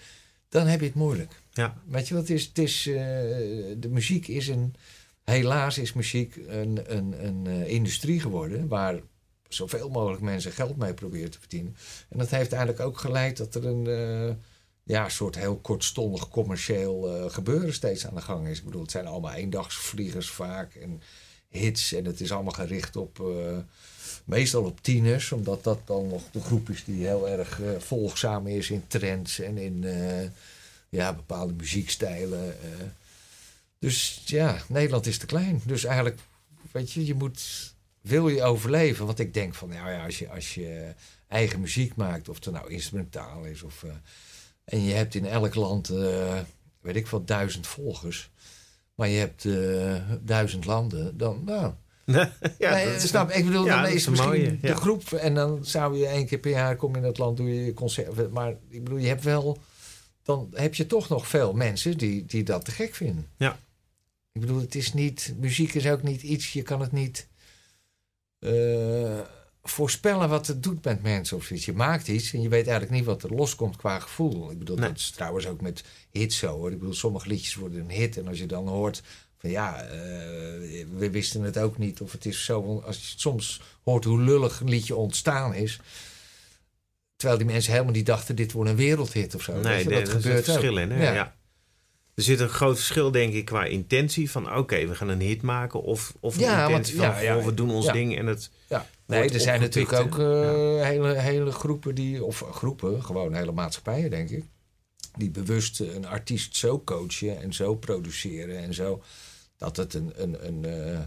[0.48, 1.42] dan heb je het moeilijk.
[1.52, 1.82] Ja.
[1.86, 2.44] Weet je wat het is?
[2.44, 2.96] Het is uh,
[3.78, 4.74] de muziek is een.
[5.24, 9.00] Helaas is muziek een, een, een uh, industrie geworden waar
[9.48, 11.76] zoveel mogelijk mensen geld mee proberen te verdienen.
[12.08, 13.86] En dat heeft eigenlijk ook geleid dat er een
[14.90, 18.58] ja, soort heel kortstondig commercieel eh, gebeuren steeds aan de gang is.
[18.58, 21.02] Ik bedoel, het zijn allemaal eendagsvliegers vaak en
[21.48, 21.92] hits.
[21.92, 23.58] En het is allemaal gericht op, eh,
[24.30, 25.32] meestal op tieners.
[25.32, 29.40] Omdat dat dan nog de groep is die heel erg uh, volgzaam is in trends
[29.40, 29.84] en in
[30.88, 32.56] ja, bepaalde muziekstijlen.
[33.78, 35.60] Dus ja, Nederland is te klein.
[35.64, 36.20] Dus eigenlijk,
[36.70, 39.06] weet je, je moet, wil je overleven.
[39.06, 40.94] Want ik denk van, nou ja, als je, als je
[41.28, 43.84] eigen muziek maakt, of het nou instrumentaal is of
[44.64, 45.88] en je hebt in elk land,
[46.80, 48.30] weet ik wat, duizend volgers.
[48.94, 49.48] Maar je hebt
[50.26, 51.16] duizend landen.
[51.16, 51.72] Dan, nou.
[52.58, 55.12] Ja, nee, dat snap, ik bedoel, ja, dan is, misschien mooie, de groep.
[55.12, 58.32] En dan zou je één keer per jaar komen in dat land, doe je concert.
[58.32, 59.58] Maar ik bedoel, je hebt wel.
[60.22, 63.26] Dan heb je toch nog veel mensen die, die dat te gek vinden.
[63.36, 63.58] Ja.
[64.32, 65.34] Ik bedoel, het is niet.
[65.38, 66.52] Muziek is ook niet iets.
[66.52, 67.28] Je kan het niet.
[68.40, 69.20] Uh,
[69.62, 71.64] voorspellen wat het doet met mensen of iets.
[71.64, 74.50] Je maakt iets en je weet eigenlijk niet wat er loskomt qua gevoel.
[74.50, 76.70] Ik bedoel, dat is trouwens ook met hits zo hoor.
[76.72, 79.02] Ik bedoel, sommige liedjes worden een hit en als je dan hoort
[79.40, 79.90] van ja, uh,
[80.96, 82.00] we wisten het ook niet.
[82.00, 85.80] Of het is zo, als je soms hoort hoe lullig een liedje ontstaan is.
[87.16, 89.60] Terwijl die mensen helemaal niet dachten, dit wordt een wereldhit of zo.
[89.60, 90.90] Nee, dat gebeurt verschil in.
[90.90, 91.12] Hè?
[91.12, 91.34] ja.
[92.14, 94.30] Er zit een groot verschil, denk ik, qua intentie.
[94.30, 95.82] Van oké, we gaan een hit maken.
[95.82, 98.50] Of, of ja, intentie van, ja, we doen ons ding en het...
[98.68, 98.86] Ja.
[99.06, 102.24] Nee, er zijn natuurlijk ook uh, hele, hele groepen die...
[102.24, 104.44] Of groepen, gewoon hele maatschappijen, denk ik.
[105.16, 109.02] Die bewust een artiest zo coachen en zo produceren en zo...
[109.60, 111.00] Dat het een, een, een, uh,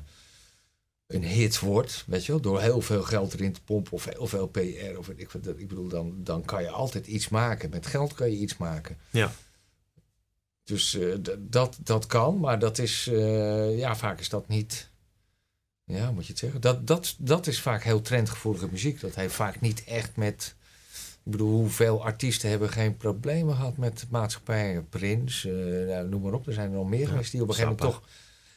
[1.08, 2.42] een hit wordt, weet je wel.
[2.42, 4.98] Door heel veel geld erin te pompen of heel veel PR.
[4.98, 7.70] Of, ik, ik bedoel, dan, dan kan je altijd iets maken.
[7.70, 8.98] Met geld kan je iets maken.
[9.10, 9.32] Ja.
[10.63, 14.89] Dus uh, dat, dat kan, maar dat is, uh, ja, vaak is dat niet,
[15.84, 16.62] ja, moet je het zeggen.
[16.62, 19.00] Dat, dat, dat is vaak heel trendgevoelige muziek.
[19.00, 20.56] Dat heeft vaak niet echt met,
[21.24, 24.89] ik bedoel, hoeveel artiesten hebben geen problemen gehad met maatschappijen.
[24.89, 27.54] Prins, uh, nou, noem maar op, er zijn er nog meer geweest die op een
[27.54, 28.10] gegeven moment toch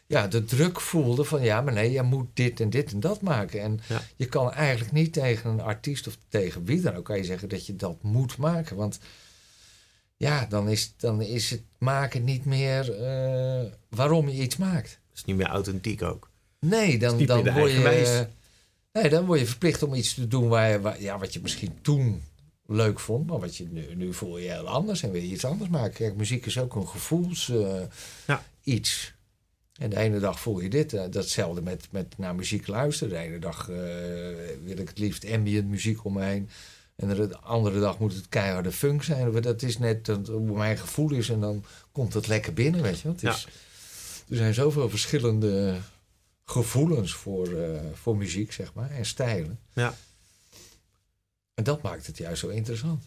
[0.06, 3.20] ja, de druk voelden van ja, maar nee, je moet dit en dit en dat
[3.20, 3.60] maken.
[3.60, 4.02] En ja.
[4.16, 7.48] je kan eigenlijk niet tegen een artiest of tegen wie dan ook kan je zeggen
[7.48, 8.76] dat je dat moet maken.
[8.76, 8.98] Want
[10.16, 14.90] ja, dan is, dan is het maken niet meer uh, waarom je iets maakt.
[15.08, 16.30] Het is niet meer authentiek ook.
[16.60, 18.26] Nee, dan, dan, word je,
[18.92, 21.78] nee, dan word je verplicht om iets te doen waar, waar, ja, wat je misschien
[21.82, 22.22] toen
[22.66, 25.44] leuk vond, maar wat je nu, nu voel je heel anders en wil je iets
[25.44, 25.92] anders maken.
[25.92, 27.80] Kijk, muziek is ook een gevoels uh,
[28.26, 28.44] ja.
[28.62, 29.14] iets.
[29.78, 30.92] En de ene dag voel je dit.
[30.92, 33.12] Uh, datzelfde met, met naar muziek luisteren.
[33.12, 33.66] De ene dag
[34.64, 36.48] wil ik het liefst ambient muziek om me heen.
[36.96, 39.40] En de andere dag moet het keiharde funk zijn.
[39.40, 41.28] Dat is net hoe mijn gevoel is.
[41.28, 43.08] En dan komt het lekker binnen, weet je.
[43.08, 43.46] Het is,
[44.28, 45.76] Er zijn zoveel verschillende
[46.44, 48.90] gevoelens voor, uh, voor muziek, zeg maar.
[48.90, 49.58] En stijlen.
[49.72, 49.94] Ja.
[51.54, 53.04] En dat maakt het juist zo interessant.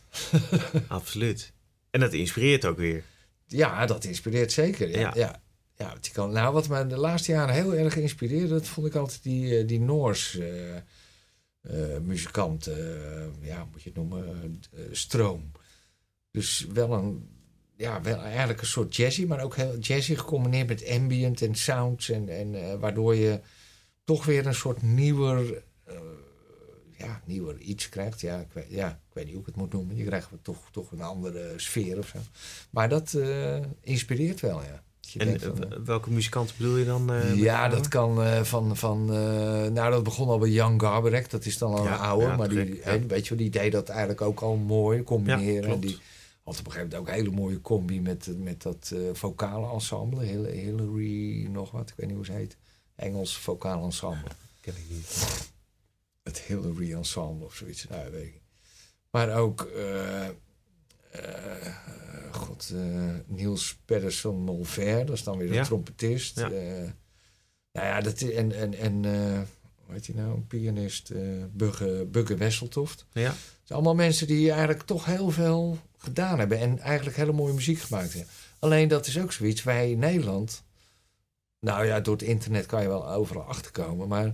[0.87, 1.51] Absoluut.
[1.89, 3.03] En dat inspireert ook weer.
[3.47, 4.89] Ja, dat inspireert zeker.
[4.89, 5.11] Ja, ja.
[5.15, 5.41] ja.
[5.79, 8.47] Ja kan, nou, wat mij de laatste jaren heel erg inspireerde...
[8.47, 10.35] dat vond ik altijd die, eh, die Noors...
[10.35, 10.75] Uh,
[11.61, 12.75] uh, muzikant, uh,
[13.41, 14.61] ja, moet je het noemen,
[14.91, 15.51] stroom.
[16.31, 17.29] Dus wel een,
[17.75, 22.09] ja, wel eigenlijk een soort jazzy, maar ook heel jazzy gecombineerd met ambient en sounds.
[22.09, 23.41] En, en waardoor je
[24.03, 25.63] toch weer een soort nieuwer,
[26.97, 28.21] ja, nieuwer iets krijgt.
[28.21, 29.95] Ja ik, weet, ja, ik weet niet hoe ik het moet noemen.
[29.95, 32.19] Je krijgt toch, toch een andere sfeer of zo.
[32.69, 33.17] Maar dat
[33.81, 34.83] inspireert wel, ja
[35.17, 37.13] en welke muzikanten bedoel je dan?
[37.13, 38.77] Uh, ja, dat kan uh, van.
[38.77, 39.17] van uh,
[39.67, 41.29] nou, dat begon al bij Jan Garbarek.
[41.29, 42.35] Dat is dan al een oude.
[42.35, 42.99] maar die, ja.
[43.07, 45.69] weet je, die deed dat eigenlijk ook al mooi combineren.
[45.69, 45.97] en die
[46.43, 50.23] had op een gegeven moment ook een hele mooie combi met, met dat vocale ensemble.
[50.25, 52.57] Hillary, nog wat, ik weet niet hoe ze heet.
[52.95, 54.31] Engels vocale ensemble.
[54.61, 55.27] Ken ik niet.
[56.23, 57.87] Het Hillary ensemble of zoiets.
[57.87, 58.41] Nou, weet ik.
[59.09, 59.67] Maar ook.
[61.15, 61.75] Uh,
[62.31, 66.39] God, uh, Niels Pedersen Molver, dat is dan weer een trompetist.
[66.39, 66.51] Ja.
[66.51, 66.89] Uh,
[67.71, 69.03] nou ja, dat, en, en, en
[69.85, 71.11] hoe heet hij nou, een pianist,
[71.51, 73.05] Bugge, Bugge Wesseltoft.
[73.11, 73.23] Ja.
[73.23, 77.53] Het zijn allemaal mensen die eigenlijk toch heel veel gedaan hebben en eigenlijk hele mooie
[77.53, 78.33] muziek gemaakt hebben.
[78.59, 80.63] Alleen dat is ook zoiets, wij in Nederland,
[81.59, 84.33] nou ja, door het internet kan je wel overal achterkomen, maar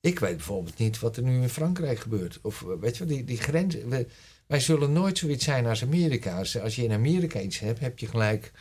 [0.00, 2.38] ik weet bijvoorbeeld niet wat er nu in Frankrijk gebeurt.
[2.42, 4.06] Of weet je wel, die, die grenzen.
[4.46, 6.36] Wij zullen nooit zoiets zijn als Amerika.
[6.38, 8.52] Als je in Amerika iets hebt, heb je gelijk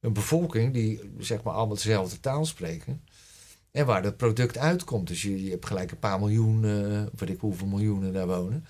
[0.00, 3.02] een bevolking die zeg maar allemaal dezelfde taal spreken.
[3.70, 5.08] En waar dat product uitkomt.
[5.08, 8.66] Dus je, hebt gelijk een paar miljoen, uh, weet ik hoeveel miljoenen daar wonen.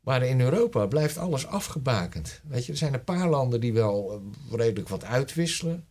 [0.00, 2.40] Maar in Europa blijft alles afgebakend.
[2.44, 5.86] Weet je, er zijn een paar landen die wel eh, redelijk wat uitwisselen.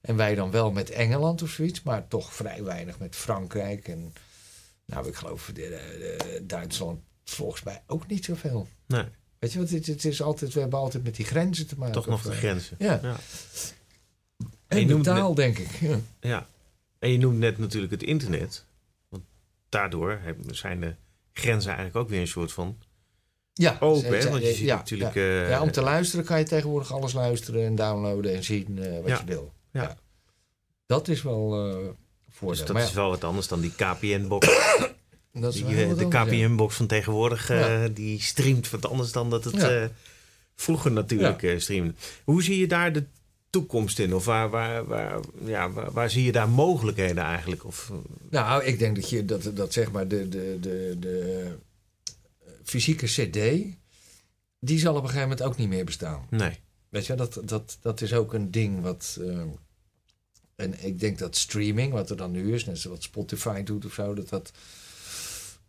[0.00, 3.88] En wij dan wel met Engeland of zoiets, maar toch vrij weinig met Frankrijk.
[3.88, 4.12] En
[4.84, 8.68] nou, ik geloof de, Duitsland volgens mij ook niet zoveel.
[8.86, 9.04] Nee.
[9.38, 11.94] Weet je, want het, het is altijd, we hebben altijd met die grenzen te maken.
[11.94, 12.76] Toch nog de eh, grenzen.
[12.78, 13.00] Ja.
[13.02, 13.16] Ja.
[14.66, 15.70] En de taal, denk ik.
[15.80, 15.98] Ja.
[16.20, 16.46] Ja.
[16.98, 18.64] En je noemt net natuurlijk het internet.
[19.08, 19.22] Want
[19.68, 20.20] daardoor
[20.50, 20.94] zijn de
[21.32, 22.78] grenzen eigenlijk ook weer een soort van
[23.52, 24.18] Ja, open.
[24.18, 24.30] hè?
[24.30, 25.14] Want je ziet ja, natuurlijk...
[25.14, 25.42] Ja.
[25.42, 29.00] eh, Ja, om te luisteren kan je tegenwoordig alles luisteren en downloaden en zien eh,
[29.02, 29.52] wat je wil.
[29.72, 29.96] Ja.
[30.86, 31.96] Dat is wel een
[32.28, 32.56] voordeel.
[32.58, 34.46] dus dat maar is wel wat anders dan die KPN-box.
[35.38, 36.08] ja, dat is Die, wel eh, de.
[36.08, 39.84] KPN-box van tegenwoordig, eh, die streamt wat anders dan dat het eh,
[40.54, 41.94] vroeger natuurlijk streamde.
[42.24, 43.04] Hoe zie je daar de
[43.50, 44.14] toekomst in?
[44.14, 47.64] Of waar, waar, waar, ja, waar, waar zie je daar mogelijkheden eigenlijk?
[47.64, 47.92] Of,
[48.30, 51.48] Nou, ik denk dat je dat, dat zeg maar de, de, de, de
[52.64, 53.64] fysieke CD,
[54.60, 56.26] die zal op een gegeven moment ook niet meer bestaan.
[56.30, 56.58] nee.
[56.88, 59.20] Weet je, dat, dat, dat is ook een ding wat.
[60.56, 63.92] en ik denk dat streaming, wat er dan nu is, net zoals Spotify doet of
[63.92, 64.52] zo, dat dat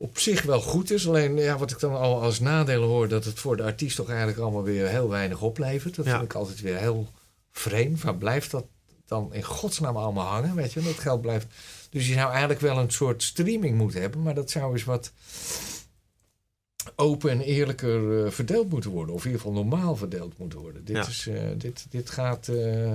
[0.01, 1.07] op zich wel goed is.
[1.07, 4.09] Alleen ja, wat ik dan al als nadelen hoor, dat het voor de artiest toch
[4.09, 5.95] eigenlijk allemaal weer heel weinig oplevert.
[5.95, 6.11] Dat Ja.
[6.11, 7.07] vind ik altijd weer heel
[7.51, 8.01] vreemd.
[8.01, 8.65] Waar blijft dat
[9.05, 10.55] dan in godsnaam allemaal hangen?
[10.55, 11.47] Weet je, dat geld blijft.
[11.89, 15.11] Dus je zou eigenlijk wel een soort streaming moeten hebben, maar dat zou eens wat
[16.95, 19.15] open en eerlijker eh, verdeeld moeten worden.
[19.15, 20.85] Of in ieder geval normaal verdeeld moeten worden.
[20.85, 21.07] Dit, Ja.
[21.07, 22.47] is, eh, dit, dit gaat.
[22.47, 22.93] eh,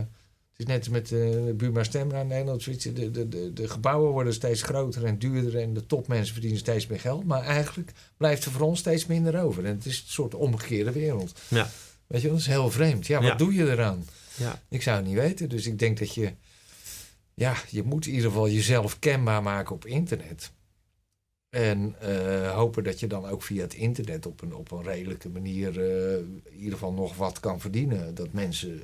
[0.57, 2.63] het is net als met de Buma Stemra in Nederland.
[2.63, 2.85] zoiets.
[2.85, 5.61] De, de, de, de gebouwen worden steeds groter en duurder.
[5.61, 7.25] En de topmensen verdienen steeds meer geld.
[7.25, 9.65] Maar eigenlijk blijft er voor ons steeds minder over.
[9.65, 11.41] En het is een soort omgekeerde wereld.
[11.49, 11.69] Ja.
[12.07, 13.07] Weet je, dat is heel vreemd.
[13.07, 13.35] Ja, wat Ja.
[13.35, 14.05] doe je eraan?
[14.37, 14.63] Ja.
[14.69, 15.49] Ik zou het niet weten.
[15.49, 16.33] Dus ik denk dat je.
[17.35, 20.53] Ja, je moet in ieder geval jezelf kenbaar maken op internet.
[21.51, 25.29] En eh, hopen dat je dan ook via het internet op een, op een redelijke
[25.29, 28.15] manier eh, in ieder geval nog wat kan verdienen.
[28.15, 28.83] Dat mensen,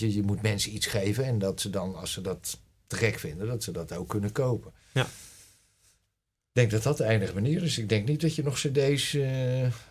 [0.12, 3.18] je, je moet mensen iets geven en dat ze dan, als ze dat te gek
[3.18, 4.72] vinden, dat ze dat ook kunnen kopen.
[4.92, 5.02] Ja.
[5.02, 7.78] Ik denk dat dat de enige manier is.
[7.78, 9.22] Ik denk niet dat je nog cd's eh,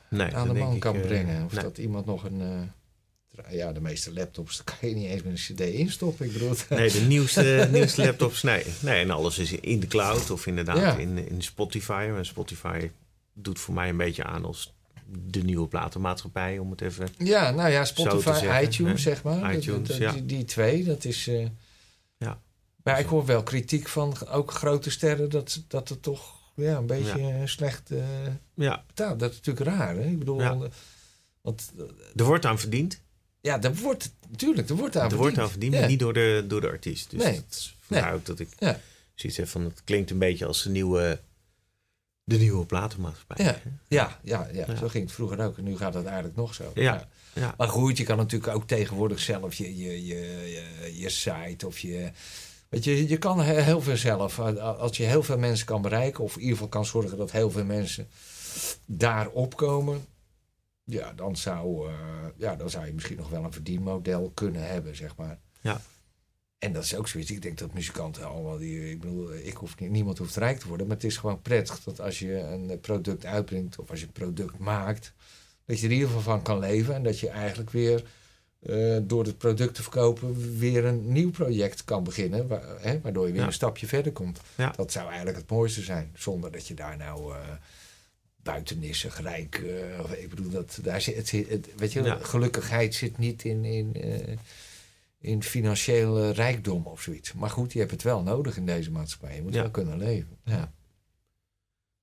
[0.09, 1.45] Nee, aan de man kan eh, brengen.
[1.45, 1.63] Of nee.
[1.63, 2.41] dat iemand nog een...
[2.41, 6.25] eh, ja, de meeste laptops, daar kan je niet eens met een cd instoppen.
[6.25, 8.63] Ik bedoel, Nee, de nieuwste, nieuwste laptops, nee.
[8.79, 9.01] nee.
[9.01, 10.97] En alles is in de cloud of inderdaad Ja.
[10.97, 12.11] in, in Spotify.
[12.17, 12.89] En Spotify
[13.33, 14.73] doet voor mij een beetje aan als
[15.19, 17.07] de nieuwe platenmaatschappij, om het even...
[17.17, 19.55] Ja, nou ja, Spotify, iTunes, zeg maar.
[19.55, 20.11] iTunes, Dat- ja.
[20.11, 21.27] die, die twee, dat is...
[21.27, 21.47] eh,
[22.17, 22.41] Ja.
[22.83, 26.85] Maar ik hoor wel kritiek van ook grote sterren dat, dat het toch ja, een
[26.85, 28.03] beetje slecht eh
[28.53, 29.19] Ja, betaald.
[29.19, 30.03] Dat is natuurlijk raar, hè?
[30.05, 30.57] Ik bedoel, Ja.
[31.41, 31.83] want eh,
[32.15, 33.01] er wordt aan verdiend.
[33.41, 35.29] ja, er wordt, natuurlijk, er wordt aan er verdiend.
[35.35, 37.09] wordt aan verdiend, maar niet door de, door de artiest.
[37.11, 37.33] Dus Nee.
[37.35, 38.03] dat is Nee.
[38.23, 38.49] dat ik
[39.15, 39.63] zoiets heb van...
[39.63, 41.19] Het klinkt een beetje als de nieuwe,
[42.23, 43.45] de nieuwe platenmaatschappij.
[43.45, 43.55] Ja.
[43.87, 44.75] Ja, ja, ja, Ja.
[44.75, 45.57] zo ging het vroeger ook.
[45.57, 46.71] En nu gaat het eigenlijk nog zo.
[46.75, 47.07] Ja.
[47.33, 47.53] Ja.
[47.57, 50.15] Maar goed, je kan natuurlijk ook tegenwoordig zelf je, je, je,
[50.51, 52.11] je, je site of je...
[52.69, 54.39] Weet je, je kan he- heel veel zelf.
[54.59, 56.23] Als je heel veel mensen kan bereiken...
[56.23, 58.07] of in ieder geval kan zorgen dat heel veel mensen
[58.85, 60.05] daarop komen...
[60.83, 61.95] ja, dan zou, eh,
[62.37, 65.39] ja, dan zou je misschien nog wel een verdienmodel kunnen hebben, zeg maar.
[65.61, 65.81] Ja.
[66.61, 67.31] En dat is ook zoiets.
[67.31, 68.89] Ik denk dat muzikanten allemaal die.
[68.91, 70.87] Ik bedoel, ik hoef niet, niemand hoeft rijk te worden.
[70.87, 74.11] Maar het is gewoon prettig dat als je een product uitbrengt of als je een
[74.11, 75.13] product maakt,
[75.65, 76.95] dat je er in ieder geval van kan leven.
[76.95, 78.03] En dat je eigenlijk weer
[78.61, 82.47] eh, door het product te verkopen weer een nieuw project kan beginnen.
[82.47, 83.47] wa- hè, waardoor je weer Ja.
[83.47, 84.39] een stapje verder komt.
[84.57, 84.73] Ja.
[84.75, 86.11] Dat zou eigenlijk het mooiste zijn.
[86.15, 87.33] Zonder dat je daar nou.
[87.33, 87.39] eh
[88.43, 89.55] buitennissig, rijk.
[89.55, 92.17] eh, ik bedoel, dat, daar zit, het, weet je, Ja.
[92.21, 93.95] gelukkigheid zit niet in, in,
[95.21, 97.33] in financiële rijkdom of zoiets.
[97.33, 99.35] Maar goed, je hebt het wel nodig in deze maatschappij.
[99.35, 99.61] Je moet Ja.
[99.61, 100.37] wel kunnen leven.
[100.45, 100.71] Ja.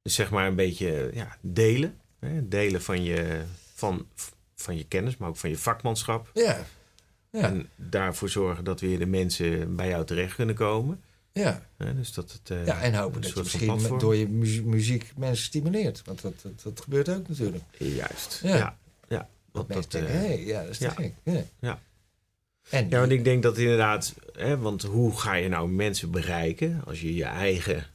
[0.02, 1.96] Dus zeg maar een beetje ja, delen.
[2.18, 2.48] Hè?
[2.48, 3.42] Delen van je,
[3.74, 4.06] van,
[4.54, 6.30] van je kennis, maar ook van je vakmanschap.
[6.34, 6.64] Ja.
[7.30, 7.40] Ja.
[7.42, 11.00] En daarvoor zorgen dat weer de mensen bij jou terecht kunnen komen.
[11.32, 11.66] Ja.
[11.76, 15.44] Dus dat het, eh, ja, en hopen dat je misschien door je mu- muziek mensen
[15.44, 16.02] stimuleert.
[16.04, 17.64] Want dat, dat, dat gebeurt ook natuurlijk.
[17.78, 18.78] Juist, Ja.
[19.08, 19.28] ja.
[19.52, 21.14] Want dat, denken, eh, hé, ja, dat is te gek.
[21.60, 21.80] Ja.
[22.70, 22.78] Ja.
[22.78, 26.82] En, Ja, want ik denk dat inderdaad, hè, want hoe ga je nou mensen bereiken
[26.86, 27.86] als je je eigen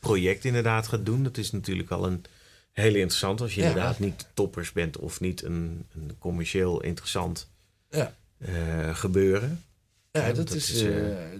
[0.00, 1.22] project inderdaad gaat doen?
[1.22, 2.24] Dat is natuurlijk al een
[2.72, 3.66] hele interessant als je Ja.
[3.68, 7.50] inderdaad niet toppers bent of niet een, een commercieel interessant
[7.90, 8.14] Ja.
[8.38, 9.62] eh, gebeuren.
[10.10, 10.70] Ja, Ja, dat, dat is.
[10.72, 10.90] is, eh,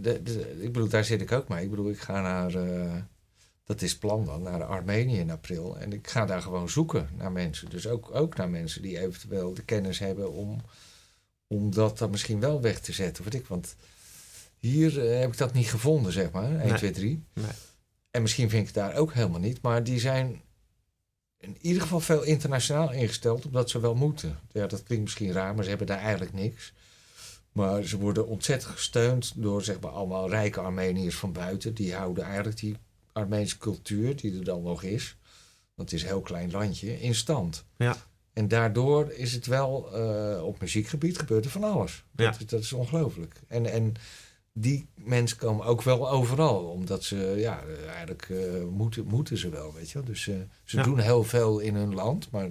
[0.00, 1.64] de, de- ik bedoel, daar zit ik ook mee.
[1.64, 2.55] Ik bedoel, ik ga naar.
[2.55, 2.94] eh,
[3.64, 5.79] dat is plan dan, naar Armenië in april.
[5.79, 7.70] En ik ga daar gewoon zoeken naar mensen.
[7.70, 10.61] Dus ook, ook naar mensen die eventueel de kennis hebben om,
[11.46, 13.24] om dat dan misschien wel weg te zetten.
[13.24, 13.46] Weet ik.
[13.46, 13.76] Want
[14.59, 16.50] hier eh, heb ik dat niet gevonden, zeg maar.
[16.61, 16.76] 1, Nee.
[16.76, 17.24] 2, 3.
[17.33, 17.46] Nee.
[18.11, 19.62] En misschien vind ik het daar ook helemaal niet.
[19.62, 20.42] Maar die zijn
[21.38, 24.38] in ieder geval veel internationaal ingesteld, omdat ze wel moeten.
[24.52, 26.72] Ja, dat klinkt misschien raar, maar ze hebben daar eigenlijk niks.
[27.52, 31.74] Maar ze worden ontzettend gesteund door zeg maar, allemaal rijke Armeniërs van buiten.
[31.74, 32.76] Die houden eigenlijk die
[33.12, 35.16] Armeense cultuur, die er dan nog is,
[35.76, 37.64] dat is een heel klein landje, in stand.
[37.76, 37.96] Ja.
[38.35, 42.05] En daardoor is het wel, eh, op muziekgebied gebeurt er van alles.
[42.16, 42.31] Ja.
[42.31, 43.40] Dat, is- dat is ongelooflijk.
[43.49, 43.92] En, en
[44.53, 49.73] die mensen komen ook wel overal, omdat ze, ja, eigenlijk eh, moeten, moeten ze wel,
[49.73, 50.05] weet je wel.
[50.07, 50.83] Dus eh, ze Ja.
[50.83, 52.51] doen heel veel in hun land, maar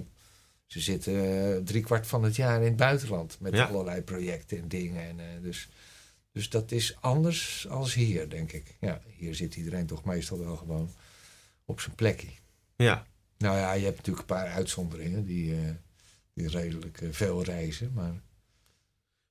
[0.66, 1.14] ze zitten
[1.54, 3.64] eh, driekwart van het jaar in het buitenland met Ja.
[3.64, 5.02] allerlei projecten en dingen.
[5.20, 5.68] En, dus,
[6.32, 8.76] dus dat is anders als hier, denk ik.
[8.80, 10.90] Ja, hier zit iedereen toch meestal wel gewoon
[11.64, 12.28] op zijn plekje.
[12.76, 13.06] Ja,
[13.38, 15.58] Nou ja, je hebt natuurlijk een paar uitzonderingen die, eh,
[16.34, 17.90] die redelijk eh, veel reizen.
[17.94, 18.22] Maar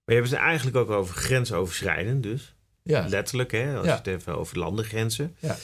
[0.06, 2.56] maar je hebt het eigenlijk ook over grensoverschrijdend dus.
[2.84, 3.92] ja, Letterlijk, hè, als Ja.
[3.92, 5.36] je het even over landengrenzen.
[5.40, 5.58] Ja.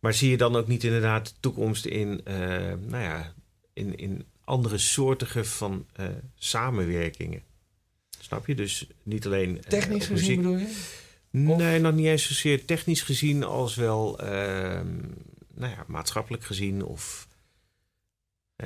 [0.00, 2.36] Maar zie je dan ook niet inderdaad de toekomst in, eh,
[2.86, 3.32] nou ja,
[3.72, 5.86] in, in andere soorten van
[6.34, 7.42] samenwerkingen?
[8.20, 8.54] Snap je?
[8.54, 10.76] Dus niet alleen technisch gezien bedoel je?
[11.30, 14.96] Nee, nog niet eens zozeer technisch gezien als wel ehm,
[15.54, 16.84] nou ja, maatschappelijk gezien.
[16.84, 17.28] Of,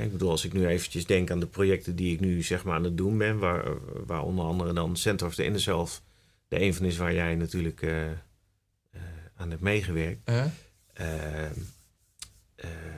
[0.00, 2.74] ik bedoel, als ik nu eventjes denk aan de projecten die ik nu zeg maar
[2.74, 3.64] aan het doen ben, waar,
[4.06, 6.02] waar onder andere dan Center of the Inner Self
[6.48, 8.16] de een van is waar jij natuurlijk eh, eh,
[9.36, 10.30] aan hebt meegewerkt.
[10.30, 10.44] Huh?
[10.92, 11.50] Eh,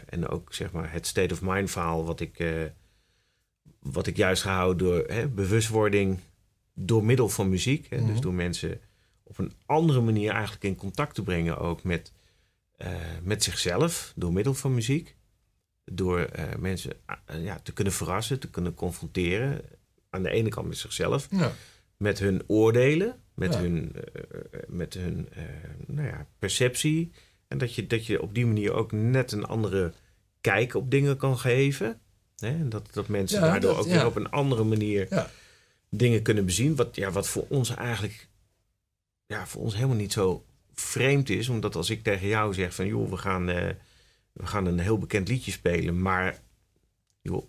[0.08, 2.44] en ook zeg maar het state of mind verhaal wat ik,
[3.78, 6.18] wat ik juist gehouden door hè, bewustwording
[6.74, 7.86] door middel van muziek.
[7.90, 8.06] Hè, Mhm.
[8.06, 8.80] Dus door mensen
[9.22, 12.12] op een andere manier eigenlijk in contact te brengen ook met,
[13.22, 15.16] met zichzelf door middel van muziek.
[15.90, 16.92] Door eh, mensen
[17.26, 19.60] eh, ja, te kunnen verrassen, te kunnen confronteren.
[20.10, 21.52] Aan de ene kant met zichzelf, Ja.
[21.96, 23.60] met hun oordelen, met Ja.
[23.60, 25.28] hun, eh, met hun
[25.86, 27.12] nou ja, perceptie.
[27.48, 29.92] En dat je, dat je op die manier ook net een andere
[30.40, 32.00] kijk op dingen kan geven.
[32.38, 32.48] Hè?
[32.48, 35.30] En dat, dat mensen daardoor dat- ook weer op een andere manier Ja.
[35.90, 36.76] dingen kunnen bezien.
[36.76, 38.28] Wat, ja, wat voor ons eigenlijk
[39.26, 41.48] ja, voor ons helemaal niet zo vreemd is.
[41.48, 43.48] Omdat als ik tegen jou zeg van joh, we gaan,
[44.38, 46.02] we gaan een heel bekend liedje spelen.
[46.02, 46.38] Maar
[47.22, 47.44] joh,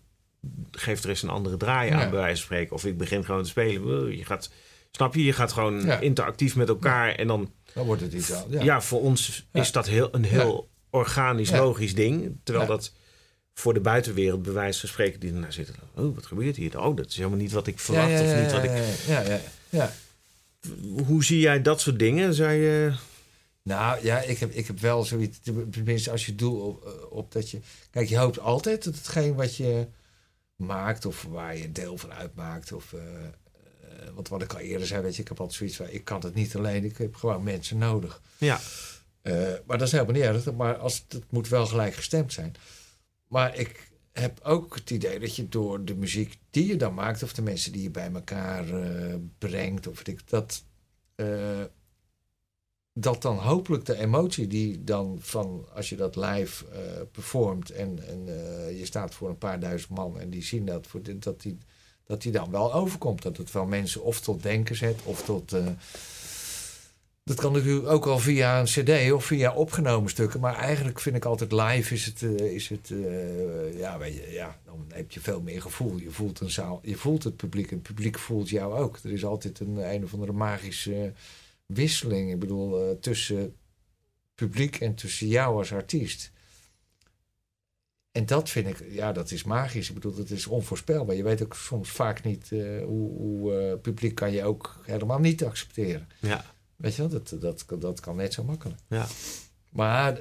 [0.71, 2.09] geef er eens een andere draai aan Ja.
[2.09, 2.75] bij wijze van spreken.
[2.75, 4.17] Of ik begin gewoon te spelen.
[4.17, 4.51] Je gaat,
[4.91, 5.23] snap je?
[5.23, 5.99] Je gaat gewoon Ja.
[5.99, 7.15] interactief met elkaar.
[7.15, 8.43] En dan Dan wordt het iets aan.
[8.49, 8.63] ja.
[8.63, 8.81] Ja.
[8.81, 9.61] voor ons Ja.
[9.61, 11.57] is dat heel, een heel organisch, Ja.
[11.59, 12.37] logisch ding.
[12.43, 12.71] Terwijl Ja.
[12.75, 12.93] dat
[13.53, 15.75] voor de buitenwereld, bij wijze van spreken, die ernaar zitten.
[15.95, 16.79] Oh, wat gebeurt hier?
[16.81, 18.09] Oh, dat is helemaal niet wat ik verwacht.
[18.09, 18.69] ja, ja, of niet wat ik.
[19.07, 19.91] ja, ja, ja, ja.
[21.05, 22.33] Hoe zie jij dat soort dingen?
[22.33, 22.91] Zou je.
[23.69, 25.39] Nou ja, ik heb, ik heb wel zoiets.
[25.71, 27.59] Tenminste, als je doel op, eh, op dat je.
[27.91, 29.87] Kijk, je hoopt altijd dat hetgeen wat je
[30.55, 32.93] maakt, of waar je deel van uitmaakt, of.
[32.93, 32.99] eh,
[34.13, 36.21] want wat ik al eerder zei, weet je, ik heb altijd zoiets van: ik kan
[36.21, 38.21] het niet alleen, ik heb gewoon mensen nodig.
[38.37, 38.59] Ja,
[39.65, 40.53] maar dat is helemaal niet erg.
[40.53, 42.55] Maar als, het moet wel gelijk gestemd zijn.
[43.27, 47.23] Maar ik heb ook het idee dat je door de muziek die je dan maakt,
[47.23, 48.65] of de mensen die je bij elkaar
[49.37, 50.63] brengt, of ik, dat,
[52.93, 56.79] dat dan hopelijk de emotie die dan van als je dat live eh,
[57.11, 60.87] performt en, en eh, je staat voor een paar duizend man en die zien dat,
[60.87, 61.57] voor dat, die,
[62.05, 63.21] dat die dan wel overkomt.
[63.21, 65.53] Dat het wel mensen of tot denken zet of tot.
[65.53, 65.65] eh,
[67.23, 70.39] dat kan natuurlijk ook al via een cd of via opgenomen stukken.
[70.39, 72.21] Maar eigenlijk vind ik altijd live is het...
[72.41, 72.93] is het
[73.77, 75.97] ja, weet je, ja, dan heb je veel meer gevoel.
[75.97, 78.99] Je voelt, een zaal, je voelt het publiek en het publiek voelt jou ook.
[79.03, 81.13] Er is altijd een, een of andere magische
[81.73, 82.31] wisseling.
[82.31, 83.55] Ik bedoel, eh, tussen
[84.35, 86.31] publiek en tussen jou als artiest.
[88.11, 89.87] En dat vind ik, ja, dat is magisch.
[89.87, 91.15] Ik bedoel, dat is onvoorspelbaar.
[91.15, 95.19] Je weet ook soms vaak niet eh, hoe, hoe eh, publiek kan je ook helemaal
[95.19, 96.07] niet accepteren.
[96.19, 98.79] ja, Weet je wel, dat, dat, dat kan net zo makkelijk.
[98.87, 99.07] ja.
[99.69, 100.19] Maar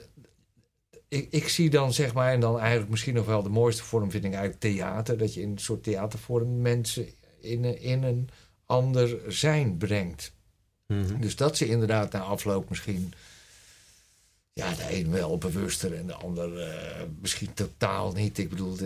[1.09, 4.11] ik, ik zie dan zeg maar, en dan eigenlijk misschien nog wel de mooiste vorm
[4.11, 5.19] vind ik eigenlijk theater.
[5.19, 7.07] Dat je in een soort theatervorm mensen
[7.41, 8.29] in, in een
[8.67, 10.33] ander zijn brengt.
[10.89, 11.21] Mhm.
[11.21, 13.13] Dus dat ze inderdaad na afloop misschien...
[14.53, 18.39] Ja, de een wel bewuster en de ander eh, misschien totaal niet.
[18.39, 18.77] Ik bedoel,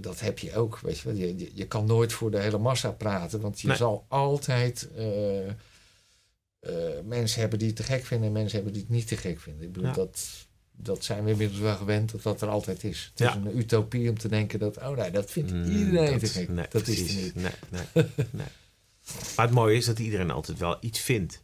[0.00, 0.78] dat, heb je ook.
[0.82, 1.16] Weet je, wel.
[1.18, 3.76] Je, je, je kan nooit voor de hele massa praten, want je Nee.
[3.76, 5.54] zal altijd eh, eh,
[7.04, 9.40] mensen hebben die het te gek vinden en mensen hebben die het niet te gek
[9.40, 9.62] vinden.
[9.66, 9.94] Ik bedoel, Ja.
[9.94, 10.28] dat,
[10.72, 13.06] dat zijn we inmiddels wel gewend dat dat er altijd is.
[13.10, 13.28] Het Ja.
[13.30, 16.26] is een utopie om te denken dat, oh nee, dat vindt Mm, iedereen dat- te
[16.26, 16.48] gek.
[16.48, 17.34] nee, dat is er niet.
[17.34, 17.82] Nee, nee,
[18.30, 18.46] nee.
[19.36, 21.42] Maar het mooie is dat iedereen altijd wel iets vindt.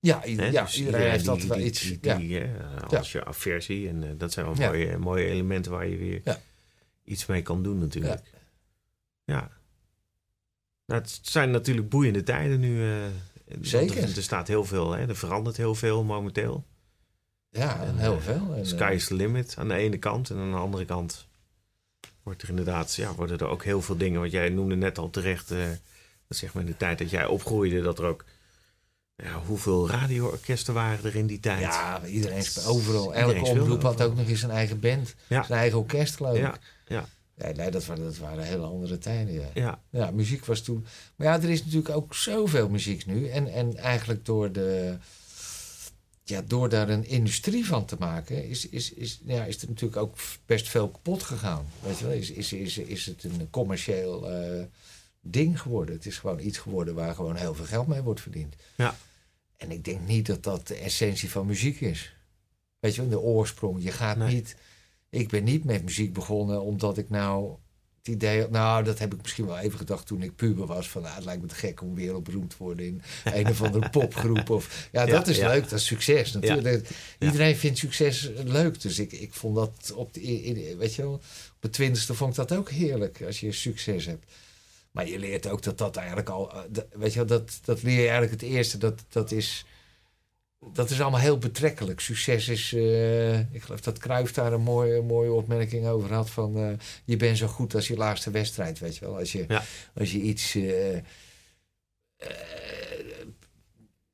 [0.00, 0.46] Ja, Hè?
[0.46, 1.80] ja Dus iedereen heeft die- altijd wel die- iets.
[1.80, 2.16] Die, ja.
[2.16, 2.50] die, hè,
[2.96, 3.88] als je aversie.
[3.88, 4.66] En eh, dat zijn wel Ja.
[4.68, 6.40] mooie, mooie elementen waar je weer Ja.
[7.04, 8.20] iets mee kan doen natuurlijk.
[9.24, 9.50] Ja.
[10.86, 12.90] Nou, het zijn natuurlijk boeiende tijden nu.
[12.92, 12.98] eh,
[13.48, 13.96] want Zeker.
[14.02, 16.64] Er, er staat heel veel, hè, er verandert heel veel momenteel.
[17.48, 18.54] Ja, En, heel eh, veel.
[18.54, 20.30] En, Sky eh, is the limit aan de ene kant.
[20.30, 21.26] En aan de andere kant
[22.22, 24.20] wordt er inderdaad, ja, worden er ook heel veel dingen.
[24.20, 25.58] Want jij noemde net al terecht, eh,
[26.28, 28.24] dat zeg maar in de tijd dat jij opgroeide, dat er ook.
[29.22, 31.60] Ja, hoeveel radioorkesten waren er in die tijd?
[31.60, 33.14] Ja, iedereen overal.
[33.14, 35.14] Elke omroep had ook nog eens een eigen band.
[35.26, 35.42] Ja.
[35.42, 36.40] Zijn eigen orkest, geloof ik.
[36.40, 37.08] Ja, ja.
[37.34, 39.34] Nee, nee dat, waren, dat waren hele andere tijden.
[39.34, 39.50] Ja.
[39.54, 40.86] Ja, ja, muziek was toen.
[41.16, 43.28] Maar ja, er is natuurlijk ook zoveel muziek nu.
[43.28, 44.96] En, en eigenlijk door de.
[46.24, 50.02] Ja, door daar een industrie van te maken, is, is, is, ja, is er natuurlijk
[50.02, 50.16] ook
[50.46, 51.66] best veel kapot gegaan.
[51.82, 52.14] Weet je wel?
[52.14, 54.64] Is, is, is, is het een commercieel eh,
[55.20, 55.94] ding geworden?
[55.94, 58.54] Het is gewoon iets geworden waar gewoon heel veel geld mee wordt verdiend.
[58.74, 58.94] Ja.
[59.60, 62.14] En ik denk niet dat dat de essentie van muziek is.
[62.78, 63.82] Weet je wel, de oorsprong.
[63.82, 64.34] Je gaat Nee.
[64.34, 64.56] niet.
[65.10, 67.54] Ik ben niet met muziek begonnen omdat ik nou
[67.98, 68.50] het idee had.
[68.50, 70.88] Nou, dat heb ik misschien wel even gedacht toen ik puber was.
[70.88, 73.88] Van nou, het lijkt me te gek om wereldberoemd te worden in een of andere
[73.98, 74.50] popgroep.
[74.50, 75.48] Of, ja, Ja, dat is ja.
[75.48, 76.32] leuk, dat is succes.
[76.32, 76.88] Natuurlijk.
[77.18, 77.26] Ja.
[77.26, 78.80] Iedereen vindt succes leuk.
[78.80, 81.22] Dus ik, ik vond dat op de, in- weet je wel, op
[81.60, 84.24] de twintigste vond ik dat ook heerlijk als je succes hebt.
[84.90, 87.82] Maar je leert ook dat dat eigenlijk al, eh, dat- weet je wel, dat, dat
[87.82, 88.78] leer je eigenlijk het eerste.
[88.78, 89.64] Dat, dat is,
[90.72, 92.00] dat is allemaal heel betrekkelijk.
[92.00, 96.56] Succes is, eh, ik geloof dat Cruijff daar een mooie, mooie opmerking over had van,
[96.56, 96.72] eh,
[97.04, 99.18] je bent zo goed als je laatste wedstrijd, weet je wel.
[99.18, 99.62] Als je, Ja.
[99.94, 100.54] als je iets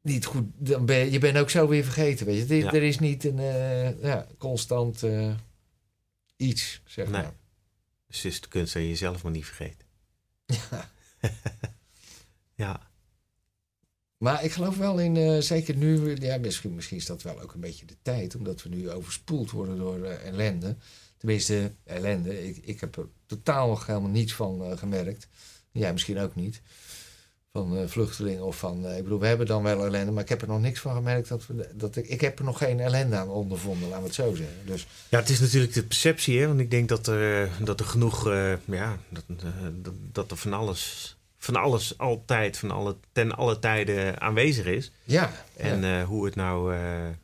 [0.02, 2.54] niet goed, dan ben je, je bent ook zo weer vergeten, weet je.
[2.54, 2.72] Er, Ja.
[2.72, 3.40] er is niet een
[4.02, 5.04] ja, constant
[6.36, 7.22] iets, zeg Nee.
[7.22, 7.32] maar.
[8.06, 9.84] dus het is de kunst dat je jezelf maar niet vergeet.
[12.56, 12.90] Ja.
[14.16, 17.54] Maar ik geloof wel in, eh, zeker nu, ja, misschien, misschien is dat wel ook
[17.54, 20.76] een beetje de tijd, omdat we nu overspoeld worden door eh, ellende.
[21.16, 22.48] Tenminste, ellende.
[22.48, 25.28] Ik, ik heb er totaal helemaal niets van eh, gemerkt.
[25.72, 26.62] Jij misschien ook niet.
[27.56, 28.86] Van eh, vluchtelingen of van.
[28.86, 30.94] eh, ik bedoel, we hebben dan wel ellende, maar ik heb er nog niks van
[30.94, 31.28] gemerkt.
[31.28, 34.14] Dat we, dat ik, ik heb er nog geen ellende aan ondervonden, laten we het
[34.14, 34.56] zo zeggen.
[34.66, 36.46] Dus Ja, het is natuurlijk de perceptie, hè?
[36.46, 39.46] Want ik denk dat er, dat er genoeg, eh, ja, dat, eh,
[39.82, 44.90] dat, dat er van alles, van alles altijd, van alle, ten alle tijden aanwezig is.
[45.04, 45.32] ja.
[45.56, 46.00] En ja.
[46.00, 47.14] eh, hoe het nou, eh, eh,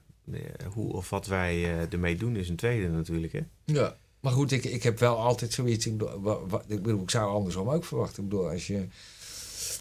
[0.73, 3.41] hoe of wat wij eh, ermee doen, is een tweede natuurlijk, hè?
[3.65, 5.87] Ja, maar goed, ik, ik heb wel altijd zoiets.
[5.87, 8.23] Ik bedoel, ik, bedoel, ik zou andersom ook verwachten.
[8.23, 8.87] Ik bedoel, als je.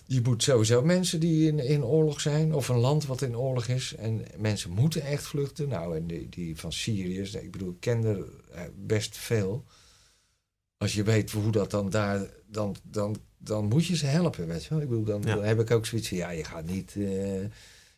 [0.06, 3.68] Je moet sowieso mensen die in, in oorlog zijn, of een land wat in oorlog
[3.68, 3.96] is.
[3.96, 5.68] En mensen moeten echt vluchten.
[5.68, 8.24] Nou, en die, die van Syriërs, ik bedoel, ik ken er
[8.54, 9.64] eh, best veel.
[10.78, 12.30] Als je weet hoe dat dan daar.
[12.48, 14.82] Dan, dan, dan moet je ze helpen, weet je wel.
[14.82, 15.36] Ik bedoel, dan, Ja.
[15.36, 16.18] dan heb ik ook zoiets van.
[16.18, 16.96] Ja, je gaat niet.
[16.98, 17.46] eh,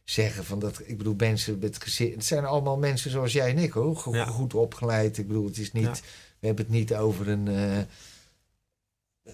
[0.04, 0.82] zeggen van dat.
[0.86, 2.12] Ik bedoel, mensen met gezin.
[2.12, 3.96] Het zijn allemaal mensen zoals jij en ik hoor.
[3.96, 4.26] Go- Ja.
[4.26, 5.18] Goed opgeleid.
[5.18, 5.84] Ik bedoel, het is niet.
[5.84, 5.92] Ja.
[6.40, 7.48] We hebben het niet over een.
[7.48, 7.78] eh,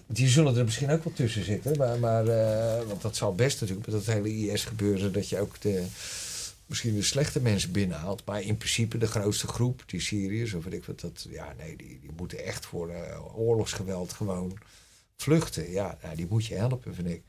[0.06, 1.76] die zullen er misschien ook wel tussen zitten.
[1.78, 5.12] Maar, maar eh, want dat zal best natuurlijk met dat hele IS gebeuren.
[5.12, 5.86] Dat je ook de,
[6.66, 8.24] misschien de slechte mensen binnenhaalt.
[8.24, 11.00] Maar in principe de grootste groep, die Syriërs of weet ik wat.
[11.00, 14.58] Dat, ja, nee, die, die moeten echt voor eh, oorlogsgeweld gewoon
[15.16, 15.70] vluchten.
[15.70, 17.22] Ja, nou, die moet je helpen, vind ik.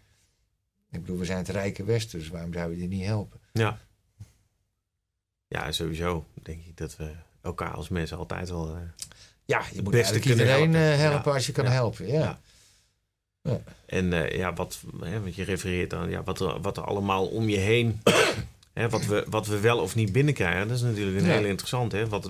[0.91, 3.39] Ik bedoel, we zijn het rijke Westen, dus waarom zou je die niet helpen?
[3.53, 3.80] Ja.
[5.47, 8.76] Ja, sowieso denk ik dat we elkaar als mensen altijd wel...
[8.76, 8.82] eh,
[9.45, 10.80] Ja, je moet beste eigenlijk iedereen helpen.
[10.82, 11.36] helpen, helpen Ja.
[11.38, 11.72] als je kan Ja.
[11.72, 12.07] helpen.
[12.07, 12.39] Ja.
[13.43, 13.61] Ja.
[13.85, 17.27] En eh, ja, wat, hè, wat je refereert aan, ja, wat, er, wat er allemaal
[17.27, 18.01] om je heen,
[18.73, 21.31] hè, wat, we, wat we wel of niet binnenkrijgen, dat is natuurlijk een Ja.
[21.33, 21.91] hele interessant.
[21.91, 22.07] Hè?
[22.07, 22.29] Wat,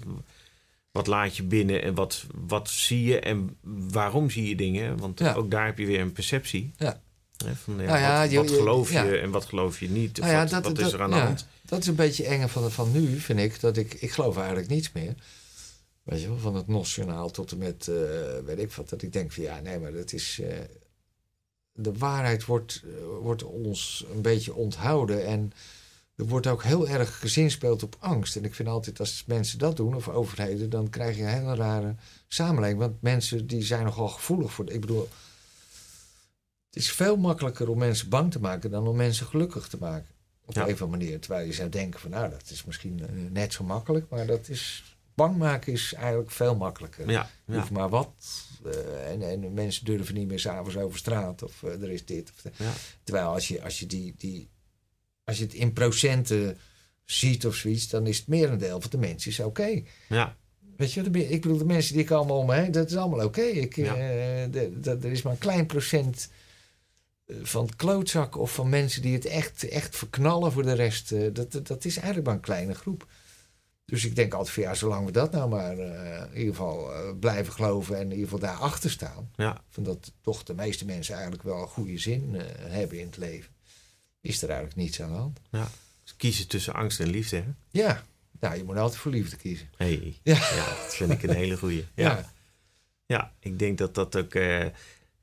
[0.92, 3.58] wat laat je binnen en wat, wat zie je en
[3.92, 4.98] waarom zie je dingen?
[4.98, 5.34] Want Ja.
[5.34, 6.72] ook daar heb je weer een perceptie.
[6.78, 7.02] Ja.
[7.46, 9.90] Hè, van, ja, Nou ja, wat, je- wat je- geloof je en wat geloof je
[9.90, 10.18] niet?
[10.18, 11.48] Nou wat, dat- wat is dat- er aan de hand?
[11.66, 13.60] Dat is een beetje enge van, van nu, vind ik.
[13.60, 15.16] Dat ik, ik geloof eigenlijk niets meer.
[16.04, 17.96] Weet je wel, van het nationaal tot en met, eh,
[18.46, 18.90] weet ik wat.
[18.90, 20.40] Dat ik denk van ja, nee, maar dat is...
[20.44, 20.58] eh,
[21.74, 22.92] de waarheid wordt, eh,
[23.22, 25.26] wordt ons een beetje onthouden.
[25.26, 25.52] En
[26.16, 28.36] er wordt ook heel erg gezinspeeld op angst.
[28.36, 30.70] En ik vind altijd, als mensen dat doen, of overheden...
[30.70, 31.96] dan krijg je een hele rare
[32.28, 32.80] samenleving.
[32.80, 34.70] Want mensen die zijn nogal gevoelig voor...
[34.70, 35.10] Ik bedoel,
[36.70, 38.72] het is veel makkelijker om mensen bang te maken...
[38.72, 40.08] dan om mensen gelukkig te maken.
[40.46, 40.62] Op Ja.
[40.68, 41.20] een of andere manier.
[41.20, 44.10] Terwijl je zou denken van, nou, dat is misschien eh, net zo makkelijk.
[44.10, 44.84] Maar dat is...
[45.14, 47.10] Bang maken is eigenlijk veel makkelijker.
[47.10, 48.10] Ja, Je ja, hoeft maar wat.
[48.66, 51.44] Eh, en, en mensen durven niet meer s'avonds over straat.
[51.44, 52.32] Of eh, er is dit.
[52.36, 52.54] Of dat.
[52.58, 52.72] ja.
[53.04, 54.50] Terwijl als je, als je die, die.
[55.24, 56.58] Als je het in procenten
[57.06, 57.90] ziet of zoiets.
[57.90, 59.82] dan is het merendeel van de mensen is oké.
[60.10, 60.40] ja.
[60.78, 62.72] Weet je, ik bedoel, de mensen die komen om me heen.
[62.72, 63.42] dat is allemaal oké.
[63.42, 63.96] Ik, Ja.
[63.96, 64.54] eh,
[64.88, 66.30] Er is maar een klein procent.
[67.42, 71.10] Van klootzak of van mensen die het echt, echt verknallen voor de rest.
[71.36, 73.08] dat, dat is eigenlijk maar een kleine groep.
[73.92, 76.94] Dus ik denk altijd van ja, zolang we dat nou maar eh, in ieder geval
[76.94, 79.32] eh, blijven geloven en in ieder geval daarachter staan.
[79.36, 79.64] ja.
[79.70, 83.18] Van dat toch de meeste mensen eigenlijk wel een goede zin eh, hebben in het
[83.18, 83.52] leven.
[84.22, 85.40] Is er eigenlijk niets aan de hand.
[86.04, 87.36] Dus kiezen tussen angst en liefde.
[87.36, 87.46] Hè?
[87.72, 88.04] Ja,
[88.40, 89.70] nou, je moet altijd voor liefde kiezen.
[89.78, 90.20] Hey.
[90.24, 90.36] Ja.
[90.36, 91.88] ja, dat vind ik een hele goeie.
[91.96, 92.10] Ja.
[92.18, 92.32] Ja,
[93.06, 94.34] Ja, ik denk dat dat ook.
[94.34, 94.74] en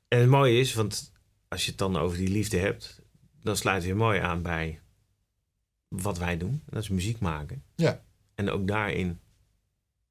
[0.07, 1.11] het mooie is, want
[1.47, 3.01] als je het dan over die liefde hebt,
[3.41, 4.79] dan sluit weer mooi aan bij
[5.87, 6.49] wat wij doen.
[6.65, 7.63] En dat is muziek maken.
[7.75, 8.01] Ja.
[8.39, 9.19] En ook daarin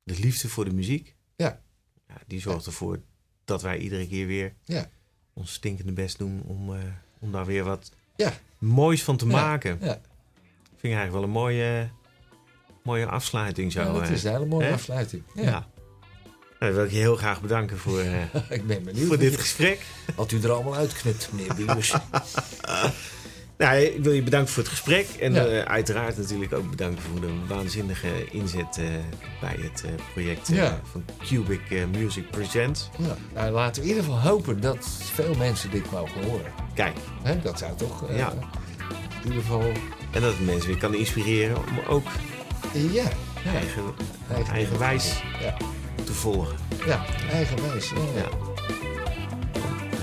[0.02, 1.14] de liefde voor de muziek.
[1.36, 1.60] Ja.
[2.08, 3.00] ja die zorgt ervoor
[3.44, 4.90] dat wij iedere keer weer Ja.
[5.32, 6.80] ons stinkende best doen om, eh,
[7.18, 8.32] om daar weer wat Ja.
[8.58, 9.78] moois van te maken.
[9.80, 10.00] Ja,
[10.80, 11.90] Vind ik eigenlijk wel een mooie,
[12.82, 13.92] mooie afsluiting zo.
[13.92, 14.10] dat eh.
[14.10, 14.72] is een hele mooie hè?
[14.72, 15.22] afsluiting.
[15.34, 15.68] ja.
[16.60, 19.06] Nou, wil ik je heel graag bedanken voor, eh, Ik ben benieuwd.
[19.06, 19.86] voor dit gesprek.
[20.16, 21.94] Wat u er allemaal uitknipt, meneer Biers.
[23.58, 25.06] Nou, ik wil je bedanken voor het gesprek.
[25.20, 25.44] En Ja.
[25.46, 28.84] eh, uiteraard natuurlijk ook bedanken voor de waanzinnige inzet eh,
[29.40, 30.80] bij het eh, project Ja.
[30.90, 32.88] van Cubic Music Presents.
[32.98, 33.16] ja.
[33.34, 36.52] Nou, laten we in ieder geval hopen dat veel mensen dit mogen horen.
[36.74, 38.32] Kijk, Hè, dat zou toch Ja.
[39.22, 39.72] in ieder geval...
[40.10, 42.06] en dat het mensen weer kan inspireren om ook
[42.72, 43.04] Ja,
[43.54, 43.82] eigen,
[44.52, 45.56] eigenwijs Ja,
[46.04, 46.56] te volgen.
[46.86, 47.90] ja eigenwijs.
[47.90, 48.28] Ja.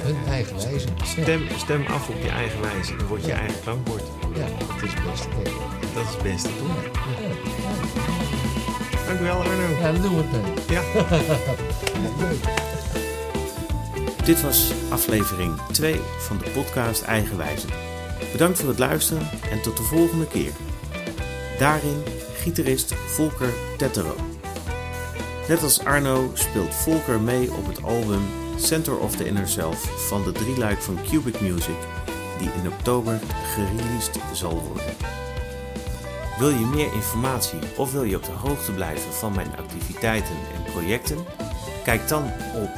[0.06, 0.88] Hun eigen wijze.
[0.98, 2.96] Ja, Stem, stem af op je eigen wijze.
[2.96, 3.38] Dan wordt je Ja.
[3.40, 4.04] eigen klankbord.
[4.36, 5.28] ja, dat is het beste.
[5.44, 5.50] Ja,
[5.94, 6.68] Dat is het beste, toch?
[6.84, 7.34] ja, ja.
[9.08, 9.68] Dank u wel, Arno.
[9.82, 10.42] Ja, doe het mee.
[10.78, 10.82] Ja.
[12.20, 12.44] Leuk.
[14.26, 17.68] Dit was aflevering 2 van de podcast Eigenwijze.
[18.32, 20.52] Bedankt voor het luisteren en tot de volgende keer.
[21.60, 22.04] Daarin
[22.38, 24.16] gitarist Volker Tettero.
[25.48, 28.22] Net als Arno speelt Volker mee op het album
[28.58, 31.76] Center of the Inner Self van de drieluik van Cubic Music,
[32.40, 33.20] die in oktober
[33.54, 34.96] gereleased zal worden.
[36.40, 40.64] Wil je meer informatie of wil je op de hoogte blijven van mijn activiteiten en
[40.72, 41.18] projecten?
[41.84, 42.24] Kijk dan
[42.56, 42.70] op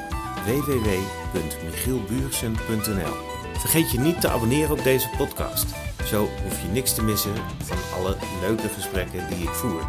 [0.45, 3.13] www.michielbuursen.nl.
[3.57, 5.65] Vergeet je niet te abonneren op deze podcast.
[6.05, 9.87] Zo hoef je niks te missen van alle leuke gesprekken die ik voer.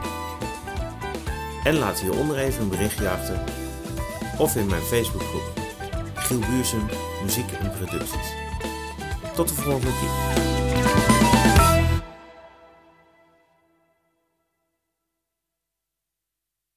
[1.65, 3.41] En laat hieronder even een berichtje achter
[4.39, 5.58] of in mijn Facebookgroep
[6.29, 6.89] Michiel Buursen
[7.23, 8.35] Muziek en Producties.
[9.35, 10.68] Tot de volgende keer.